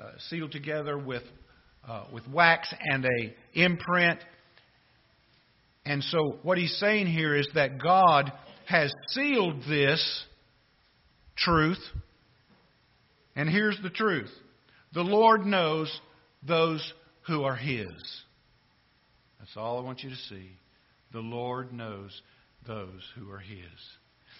uh, 0.00 0.12
sealed 0.30 0.52
together 0.52 0.96
with, 0.96 1.22
uh, 1.86 2.04
with 2.12 2.26
wax 2.28 2.72
and 2.80 3.04
a 3.04 3.34
imprint. 3.52 4.20
And 5.84 6.02
so, 6.04 6.38
what 6.42 6.56
he's 6.56 6.76
saying 6.78 7.08
here 7.08 7.36
is 7.36 7.48
that 7.54 7.82
God 7.82 8.32
has 8.66 8.92
sealed 9.08 9.62
this 9.68 10.24
truth. 11.36 11.80
And 13.36 13.48
here's 13.48 13.78
the 13.82 13.90
truth 13.90 14.30
the 14.94 15.02
Lord 15.02 15.44
knows 15.44 15.92
those 16.46 16.92
who 17.26 17.44
are 17.44 17.56
His. 17.56 17.92
That's 19.42 19.56
all 19.56 19.76
I 19.76 19.82
want 19.82 20.04
you 20.04 20.10
to 20.10 20.16
see. 20.28 20.50
The 21.12 21.18
Lord 21.18 21.72
knows 21.72 22.22
those 22.64 23.02
who 23.18 23.28
are 23.32 23.40
His. 23.40 23.58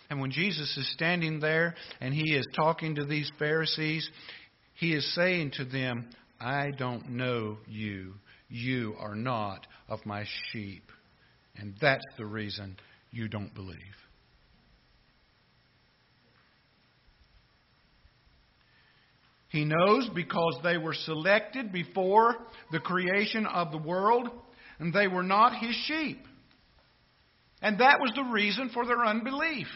And 0.09 0.21
when 0.21 0.31
Jesus 0.31 0.77
is 0.77 0.93
standing 0.93 1.41
there 1.41 1.75
and 2.01 2.15
He 2.15 2.37
is 2.37 2.47
talking 2.55 2.95
to 2.95 3.05
these 3.05 3.29
Pharisees, 3.37 4.09
He 4.75 4.95
is 4.95 5.13
saying 5.17 5.55
to 5.57 5.65
them, 5.65 6.09
I 6.41 6.71
don't 6.79 7.11
know 7.11 7.59
you. 7.67 8.15
You 8.49 8.95
are 9.01 9.17
not 9.17 9.67
of 9.89 10.07
my 10.07 10.25
sheep. 10.53 10.85
And 11.57 11.75
that's 11.81 12.05
the 12.17 12.27
reason 12.27 12.77
you 13.11 13.27
don't 13.27 13.53
believe. 13.53 13.79
He 19.49 19.65
knows 19.65 20.09
because 20.15 20.61
they 20.63 20.79
were 20.79 20.95
selected 20.95 21.73
before 21.73 22.37
the 22.71 22.79
creation 22.79 23.47
of 23.47 23.73
the 23.73 23.79
world, 23.79 24.29
and 24.83 24.93
they 24.93 25.07
were 25.07 25.23
not 25.23 25.57
his 25.57 25.77
sheep. 25.87 26.19
And 27.63 27.79
that 27.79 28.01
was 28.01 28.11
the 28.17 28.25
reason 28.25 28.69
for 28.75 28.85
their 28.85 29.07
unbelief. 29.07 29.69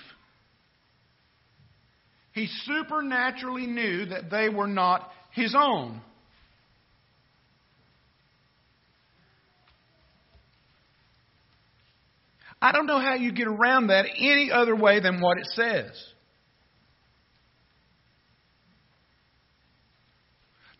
He 2.32 2.48
supernaturally 2.64 3.66
knew 3.66 4.07
that 4.07 4.30
they 4.32 4.48
were 4.48 4.66
not 4.66 5.09
his 5.30 5.54
own. 5.57 6.00
I 12.61 12.72
don't 12.72 12.86
know 12.86 12.98
how 12.98 13.14
you 13.14 13.30
get 13.30 13.46
around 13.46 13.86
that 13.88 14.07
any 14.18 14.50
other 14.52 14.74
way 14.74 14.98
than 14.98 15.20
what 15.20 15.38
it 15.38 15.46
says. 15.52 15.92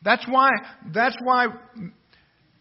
That's 0.03 0.27
why, 0.29 0.51
that's 0.93 1.17
why 1.23 1.47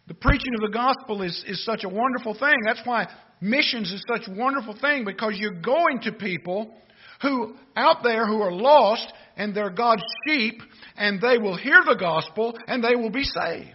the 0.07 0.13
preaching 0.13 0.53
of 0.55 0.61
the 0.61 0.73
gospel 0.73 1.21
is, 1.21 1.43
is 1.47 1.63
such 1.65 1.83
a 1.83 1.89
wonderful 1.89 2.33
thing. 2.37 2.55
That's 2.65 2.81
why 2.85 3.07
missions 3.41 3.91
is 3.91 4.03
such 4.07 4.27
a 4.27 4.31
wonderful 4.31 4.77
thing 4.79 5.03
because 5.03 5.33
you're 5.37 5.61
going 5.61 6.01
to 6.01 6.11
people 6.11 6.73
who 7.21 7.55
out 7.75 8.03
there 8.03 8.27
who 8.27 8.41
are 8.41 8.51
lost 8.51 9.11
and 9.35 9.55
they're 9.55 9.71
God's 9.71 10.03
sheep 10.27 10.61
and 10.95 11.19
they 11.21 11.37
will 11.37 11.57
hear 11.57 11.81
the 11.85 11.95
gospel 11.95 12.57
and 12.67 12.83
they 12.83 12.95
will 12.95 13.09
be 13.09 13.23
saved. 13.23 13.71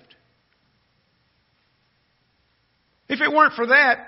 If 3.08 3.20
it 3.20 3.32
weren't 3.32 3.54
for 3.54 3.66
that, 3.66 3.98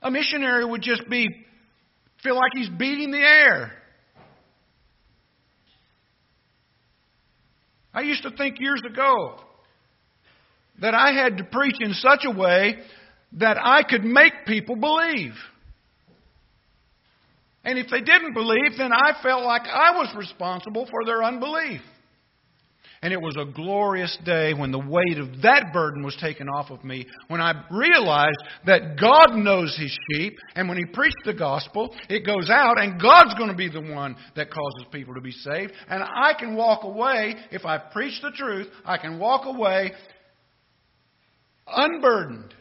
a 0.00 0.10
missionary 0.10 0.64
would 0.64 0.82
just 0.82 1.08
be 1.10 1.28
feel 2.22 2.36
like 2.36 2.52
he's 2.54 2.70
beating 2.70 3.10
the 3.10 3.18
air. 3.18 3.72
I 7.92 8.00
used 8.00 8.22
to 8.22 8.30
think 8.30 8.58
years 8.58 8.80
ago 8.90 9.40
that 10.80 10.94
I 10.94 11.12
had 11.12 11.38
to 11.38 11.44
preach 11.44 11.76
in 11.80 11.94
such 11.94 12.20
a 12.24 12.30
way 12.30 12.76
that 13.32 13.56
I 13.60 13.82
could 13.82 14.04
make 14.04 14.32
people 14.46 14.76
believe. 14.76 15.34
And 17.64 17.78
if 17.78 17.88
they 17.90 18.00
didn't 18.00 18.34
believe, 18.34 18.76
then 18.76 18.92
I 18.92 19.22
felt 19.22 19.44
like 19.44 19.62
I 19.62 19.96
was 19.96 20.14
responsible 20.16 20.86
for 20.90 21.04
their 21.06 21.24
unbelief. 21.24 21.80
And 23.04 23.12
it 23.12 23.20
was 23.20 23.36
a 23.38 23.44
glorious 23.44 24.16
day 24.24 24.54
when 24.54 24.72
the 24.72 24.78
weight 24.78 25.18
of 25.18 25.42
that 25.42 25.74
burden 25.74 26.02
was 26.02 26.16
taken 26.16 26.48
off 26.48 26.70
of 26.70 26.84
me, 26.84 27.06
when 27.28 27.38
I 27.38 27.64
realized 27.70 28.42
that 28.64 28.98
God 28.98 29.36
knows 29.36 29.76
His 29.76 29.94
sheep, 30.10 30.38
and 30.54 30.70
when 30.70 30.78
He 30.78 30.86
preached 30.86 31.22
the 31.26 31.34
gospel, 31.34 31.94
it 32.08 32.24
goes 32.24 32.48
out, 32.48 32.80
and 32.80 32.98
God's 32.98 33.34
going 33.34 33.50
to 33.50 33.56
be 33.56 33.68
the 33.68 33.82
one 33.82 34.16
that 34.36 34.50
causes 34.50 34.86
people 34.90 35.14
to 35.14 35.20
be 35.20 35.32
saved. 35.32 35.74
And 35.86 36.02
I 36.02 36.32
can 36.38 36.56
walk 36.56 36.84
away, 36.84 37.34
if 37.50 37.66
I 37.66 37.76
preach 37.76 38.22
the 38.22 38.30
truth, 38.30 38.68
I 38.86 38.96
can 38.96 39.18
walk 39.18 39.44
away 39.44 39.92
unburdened, 41.66 42.54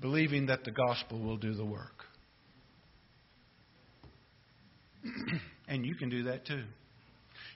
believing 0.00 0.46
that 0.46 0.64
the 0.64 0.70
gospel 0.70 1.20
will 1.20 1.36
do 1.36 1.54
the 1.54 1.64
work. 1.64 2.04
and 5.68 5.84
you 5.84 5.94
can 5.94 6.08
do 6.08 6.24
that 6.24 6.46
too. 6.46 6.64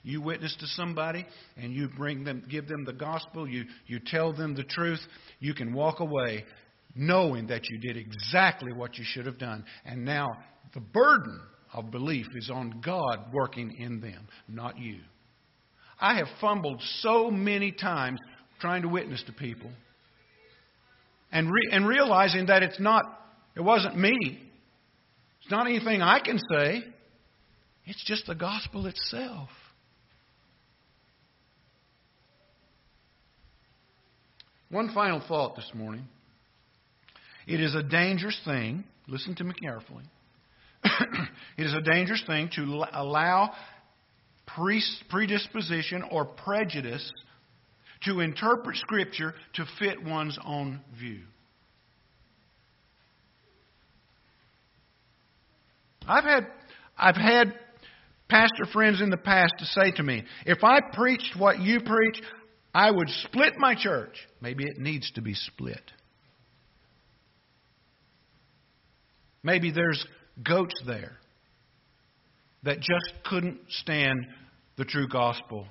You 0.05 0.21
witness 0.21 0.57
to 0.59 0.67
somebody 0.67 1.25
and 1.57 1.73
you 1.73 1.89
bring 1.97 2.25
them, 2.25 2.45
give 2.51 2.67
them 2.67 2.85
the 2.85 2.93
gospel, 2.93 3.49
you, 3.49 3.65
you 3.87 4.01
tell 4.05 4.33
them 4.33 4.55
the 4.55 4.65
truth, 4.65 5.01
you 5.39 5.55
can 5.55 5.73
walk 5.73 6.01
away 6.01 6.45
knowing 6.95 7.47
that 7.47 7.69
you 7.69 7.79
did 7.79 7.97
exactly 7.97 8.73
what 8.73 8.99
you 8.99 9.05
should 9.07 9.27
have 9.27 9.39
done. 9.39 9.65
And 9.85 10.05
now 10.05 10.29
the 10.75 10.81
burden 10.81 11.41
of 11.73 11.91
belief 11.91 12.27
is 12.35 12.51
on 12.53 12.81
God 12.85 13.33
working 13.33 13.77
in 13.79 14.01
them, 14.01 14.29
not 14.49 14.77
you. 14.79 14.99
I 16.01 16.17
have 16.17 16.27
fumbled 16.41 16.83
so 17.01 17.31
many 17.31 17.71
times 17.71 18.19
trying 18.61 18.83
to 18.83 18.89
witness 18.89 19.23
to 19.27 19.33
people 19.33 19.71
and, 21.33 21.51
re- 21.51 21.69
and 21.73 21.87
realizing 21.87 22.47
that 22.47 22.63
it's 22.63 22.79
not, 22.79 23.03
it 23.57 23.63
wasn't 23.63 23.99
me. 23.99 24.43
It's 25.41 25.51
not 25.51 25.67
anything 25.67 26.03
I 26.03 26.21
can 26.21 26.39
say. 26.39 26.85
It's 27.87 28.05
just 28.05 28.27
the 28.27 28.35
gospel 28.35 28.87
itself. 28.87 29.49
One 34.71 34.93
final 34.95 35.23
thought 35.27 35.57
this 35.57 35.71
morning. 35.75 36.07
It 37.47 37.61
is 37.61 37.75
a 37.75 37.83
dangerous 37.83 38.41
thing, 38.45 38.85
listen 39.09 39.35
to 39.37 39.45
me 39.45 39.53
carefully. 39.61 40.05
it 40.85 41.67
is 41.67 41.75
a 41.75 41.81
dangerous 41.81 42.23
thing 42.27 42.51
to 42.55 42.85
allow 42.93 43.53
predisposition 44.47 46.05
or 46.11 46.25
prejudice 46.25 47.11
to 48.05 48.21
interpret 48.21 48.77
Scripture 48.77 49.35
to 49.55 49.65
fit 49.79 50.03
one's 50.03 50.39
own 50.45 50.81
view. 50.99 51.21
I've 56.07 56.25
had, 56.25 56.47
I've 56.99 57.17
had 57.17 57.55
pastor 58.29 58.65
friends 58.73 59.01
in 59.01 59.11
the 59.11 59.17
past 59.17 59.53
to 59.59 59.65
say 59.67 59.93
to 59.93 60.03
me, 60.03 60.25
if 60.47 60.65
I 60.65 60.81
preached 60.81 61.37
what 61.39 61.61
you 61.61 61.81
preach, 61.81 62.21
I 62.75 62.91
would 62.91 63.09
split 63.09 63.55
my 63.59 63.75
church. 63.75 64.17
Maybe 64.41 64.65
it 64.65 64.79
needs 64.79 65.11
to 65.13 65.23
be 65.23 65.35
split. 65.35 65.83
Maybe 69.43 69.71
there's 69.71 70.05
goats 70.43 70.75
there 70.87 71.19
that 72.63 72.79
just 72.79 73.25
couldn't 73.25 73.59
stand 73.69 74.27
the 74.77 74.85
true 74.85 75.09
gospel. 75.09 75.67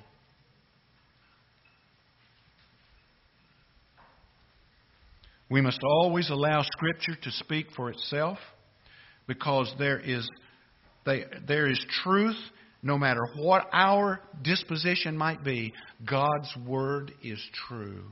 We 5.52 5.60
must 5.60 5.80
always 5.84 6.30
allow 6.30 6.62
Scripture 6.62 7.14
to 7.14 7.30
speak 7.30 7.66
for 7.76 7.90
itself 7.90 8.38
because 9.26 9.70
there 9.78 10.00
is, 10.00 10.26
they, 11.04 11.24
there 11.46 11.68
is 11.68 11.78
truth 12.02 12.38
no 12.82 12.96
matter 12.96 13.20
what 13.36 13.68
our 13.70 14.22
disposition 14.40 15.14
might 15.14 15.44
be, 15.44 15.74
God's 16.08 16.48
Word 16.66 17.12
is 17.22 17.38
true. 17.68 18.02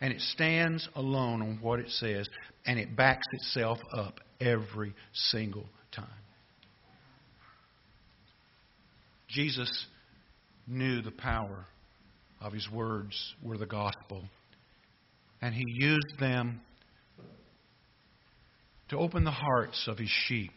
And 0.00 0.12
it 0.12 0.20
stands 0.20 0.88
alone 0.94 1.42
on 1.42 1.58
what 1.60 1.80
it 1.80 1.90
says, 1.90 2.28
and 2.64 2.78
it 2.78 2.94
backs 2.94 3.26
itself 3.32 3.78
up 3.92 4.20
every 4.40 4.94
single 5.12 5.66
time. 5.90 6.06
Jesus 9.28 9.86
knew 10.68 11.02
the 11.02 11.10
power 11.10 11.66
of 12.40 12.52
his 12.52 12.70
words 12.70 13.34
were 13.42 13.58
the 13.58 13.66
gospel, 13.66 14.22
and 15.42 15.54
he 15.54 15.64
used 15.66 16.18
them 16.18 16.60
to 18.88 18.98
open 18.98 19.24
the 19.24 19.30
hearts 19.30 19.86
of 19.86 19.98
his 19.98 20.10
sheep 20.26 20.52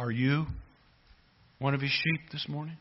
are 0.00 0.10
you 0.10 0.46
one 1.58 1.74
of 1.74 1.82
his 1.82 1.90
sheep 1.90 2.30
this 2.32 2.46
morning? 2.48 2.78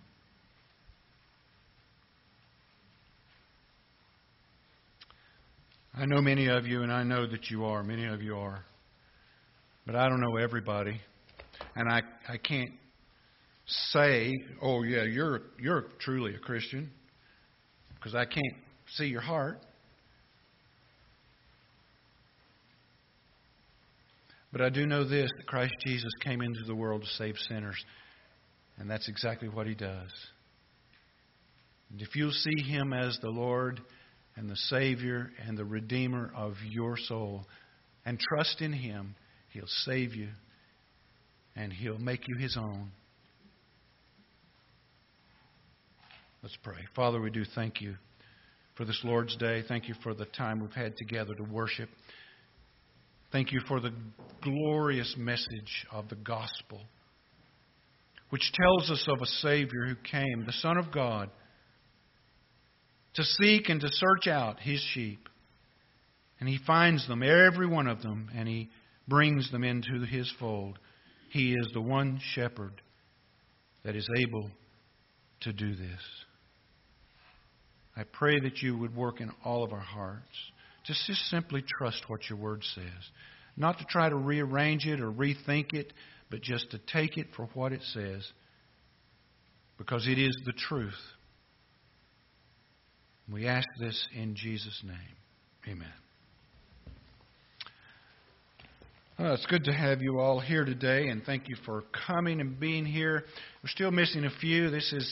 I 5.93 6.05
know 6.05 6.21
many 6.21 6.47
of 6.47 6.65
you, 6.65 6.81
and 6.81 6.93
I 6.93 7.03
know 7.03 7.27
that 7.27 7.49
you 7.49 7.65
are. 7.65 7.83
Many 7.83 8.05
of 8.05 8.21
you 8.21 8.37
are. 8.37 8.63
But 9.85 9.97
I 9.97 10.07
don't 10.07 10.21
know 10.21 10.37
everybody. 10.37 11.01
And 11.75 11.91
I, 11.91 12.03
I 12.29 12.37
can't 12.37 12.71
say, 13.65 14.33
oh, 14.61 14.83
yeah, 14.83 15.03
you're, 15.03 15.41
you're 15.59 15.87
truly 15.99 16.35
a 16.35 16.39
Christian, 16.39 16.89
because 17.95 18.15
I 18.15 18.23
can't 18.23 18.55
see 18.93 19.05
your 19.05 19.21
heart. 19.21 19.59
But 24.51 24.61
I 24.61 24.69
do 24.69 24.85
know 24.85 25.03
this 25.03 25.29
that 25.37 25.47
Christ 25.47 25.73
Jesus 25.85 26.11
came 26.23 26.41
into 26.41 26.63
the 26.65 26.75
world 26.75 27.01
to 27.01 27.07
save 27.07 27.35
sinners. 27.47 27.83
And 28.79 28.89
that's 28.89 29.07
exactly 29.07 29.49
what 29.49 29.67
he 29.67 29.75
does. 29.75 30.09
And 31.91 32.01
if 32.01 32.15
you'll 32.15 32.31
see 32.31 32.63
him 32.63 32.93
as 32.93 33.17
the 33.21 33.29
Lord 33.29 33.81
and 34.35 34.49
the 34.49 34.55
Savior 34.55 35.31
and 35.45 35.57
the 35.57 35.65
Redeemer 35.65 36.31
of 36.35 36.53
your 36.67 36.97
soul 36.97 37.45
and 38.05 38.19
trust 38.19 38.61
in 38.61 38.71
him, 38.71 39.15
he'll 39.51 39.65
save 39.85 40.15
you 40.15 40.29
and 41.55 41.73
he'll 41.73 41.99
make 41.99 42.21
you 42.27 42.37
his 42.37 42.57
own. 42.57 42.91
Let's 46.41 46.57
pray. 46.63 46.77
Father, 46.95 47.19
we 47.19 47.31
do 47.31 47.43
thank 47.53 47.81
you 47.81 47.95
for 48.79 48.85
this 48.85 49.01
Lord's 49.03 49.35
Day. 49.35 49.61
Thank 49.67 49.89
you 49.89 49.95
for 50.03 50.13
the 50.13 50.23
time 50.23 50.61
we've 50.61 50.71
had 50.71 50.95
together 50.95 51.33
to 51.33 51.43
worship. 51.43 51.89
Thank 53.29 53.51
you 53.51 53.59
for 53.67 53.81
the 53.81 53.91
glorious 54.41 55.15
message 55.17 55.85
of 55.91 56.07
the 56.07 56.15
gospel, 56.15 56.79
which 58.29 58.53
tells 58.53 58.89
us 58.89 59.05
of 59.09 59.21
a 59.21 59.25
Savior 59.25 59.85
who 59.85 59.95
came, 60.09 60.45
the 60.45 60.53
Son 60.53 60.77
of 60.77 60.93
God, 60.93 61.29
to 63.15 63.23
seek 63.23 63.67
and 63.67 63.81
to 63.81 63.89
search 63.91 64.27
out 64.27 64.61
his 64.61 64.79
sheep. 64.93 65.27
And 66.39 66.47
he 66.47 66.57
finds 66.65 67.05
them, 67.05 67.21
every 67.21 67.67
one 67.67 67.87
of 67.87 68.01
them, 68.01 68.29
and 68.33 68.47
he 68.47 68.69
brings 69.09 69.51
them 69.51 69.65
into 69.65 70.05
his 70.05 70.31
fold. 70.39 70.79
He 71.31 71.51
is 71.51 71.67
the 71.73 71.81
one 71.81 72.21
shepherd 72.33 72.81
that 73.83 73.97
is 73.97 74.07
able 74.17 74.49
to 75.41 75.51
do 75.51 75.75
this. 75.75 75.99
I 77.99 78.03
pray 78.13 78.39
that 78.39 78.61
you 78.61 78.77
would 78.77 78.95
work 78.95 79.19
in 79.19 79.29
all 79.43 79.61
of 79.61 79.73
our 79.73 79.79
hearts. 79.79 80.23
Just, 80.85 81.05
just 81.05 81.19
simply 81.29 81.61
trust 81.67 82.05
what 82.07 82.29
your 82.29 82.39
word 82.39 82.63
says. 82.73 83.09
Not 83.57 83.77
to 83.79 83.85
try 83.89 84.07
to 84.07 84.15
rearrange 84.15 84.85
it 84.85 85.01
or 85.01 85.11
rethink 85.11 85.73
it, 85.73 85.91
but 86.31 86.41
just 86.41 86.71
to 86.71 86.79
take 86.93 87.17
it 87.17 87.27
for 87.35 87.49
what 87.53 87.73
it 87.73 87.81
says. 87.91 88.25
Because 89.77 90.07
it 90.07 90.17
is 90.17 90.33
the 90.45 90.53
truth. 90.53 90.93
We 93.29 93.47
ask 93.47 93.67
this 93.81 94.07
in 94.15 94.33
Jesus' 94.33 94.81
name. 94.85 94.95
Amen. 95.67 95.91
Well, 99.19 99.33
it's 99.33 99.45
good 99.47 99.65
to 99.65 99.73
have 99.73 100.01
you 100.01 100.21
all 100.21 100.39
here 100.39 100.63
today, 100.63 101.09
and 101.09 101.21
thank 101.25 101.49
you 101.49 101.57
for 101.65 101.83
coming 102.07 102.39
and 102.39 102.57
being 102.57 102.85
here. 102.85 103.25
We're 103.61 103.69
still 103.69 103.91
missing 103.91 104.23
a 104.23 104.31
few. 104.39 104.69
This 104.69 104.93
is 104.93 105.05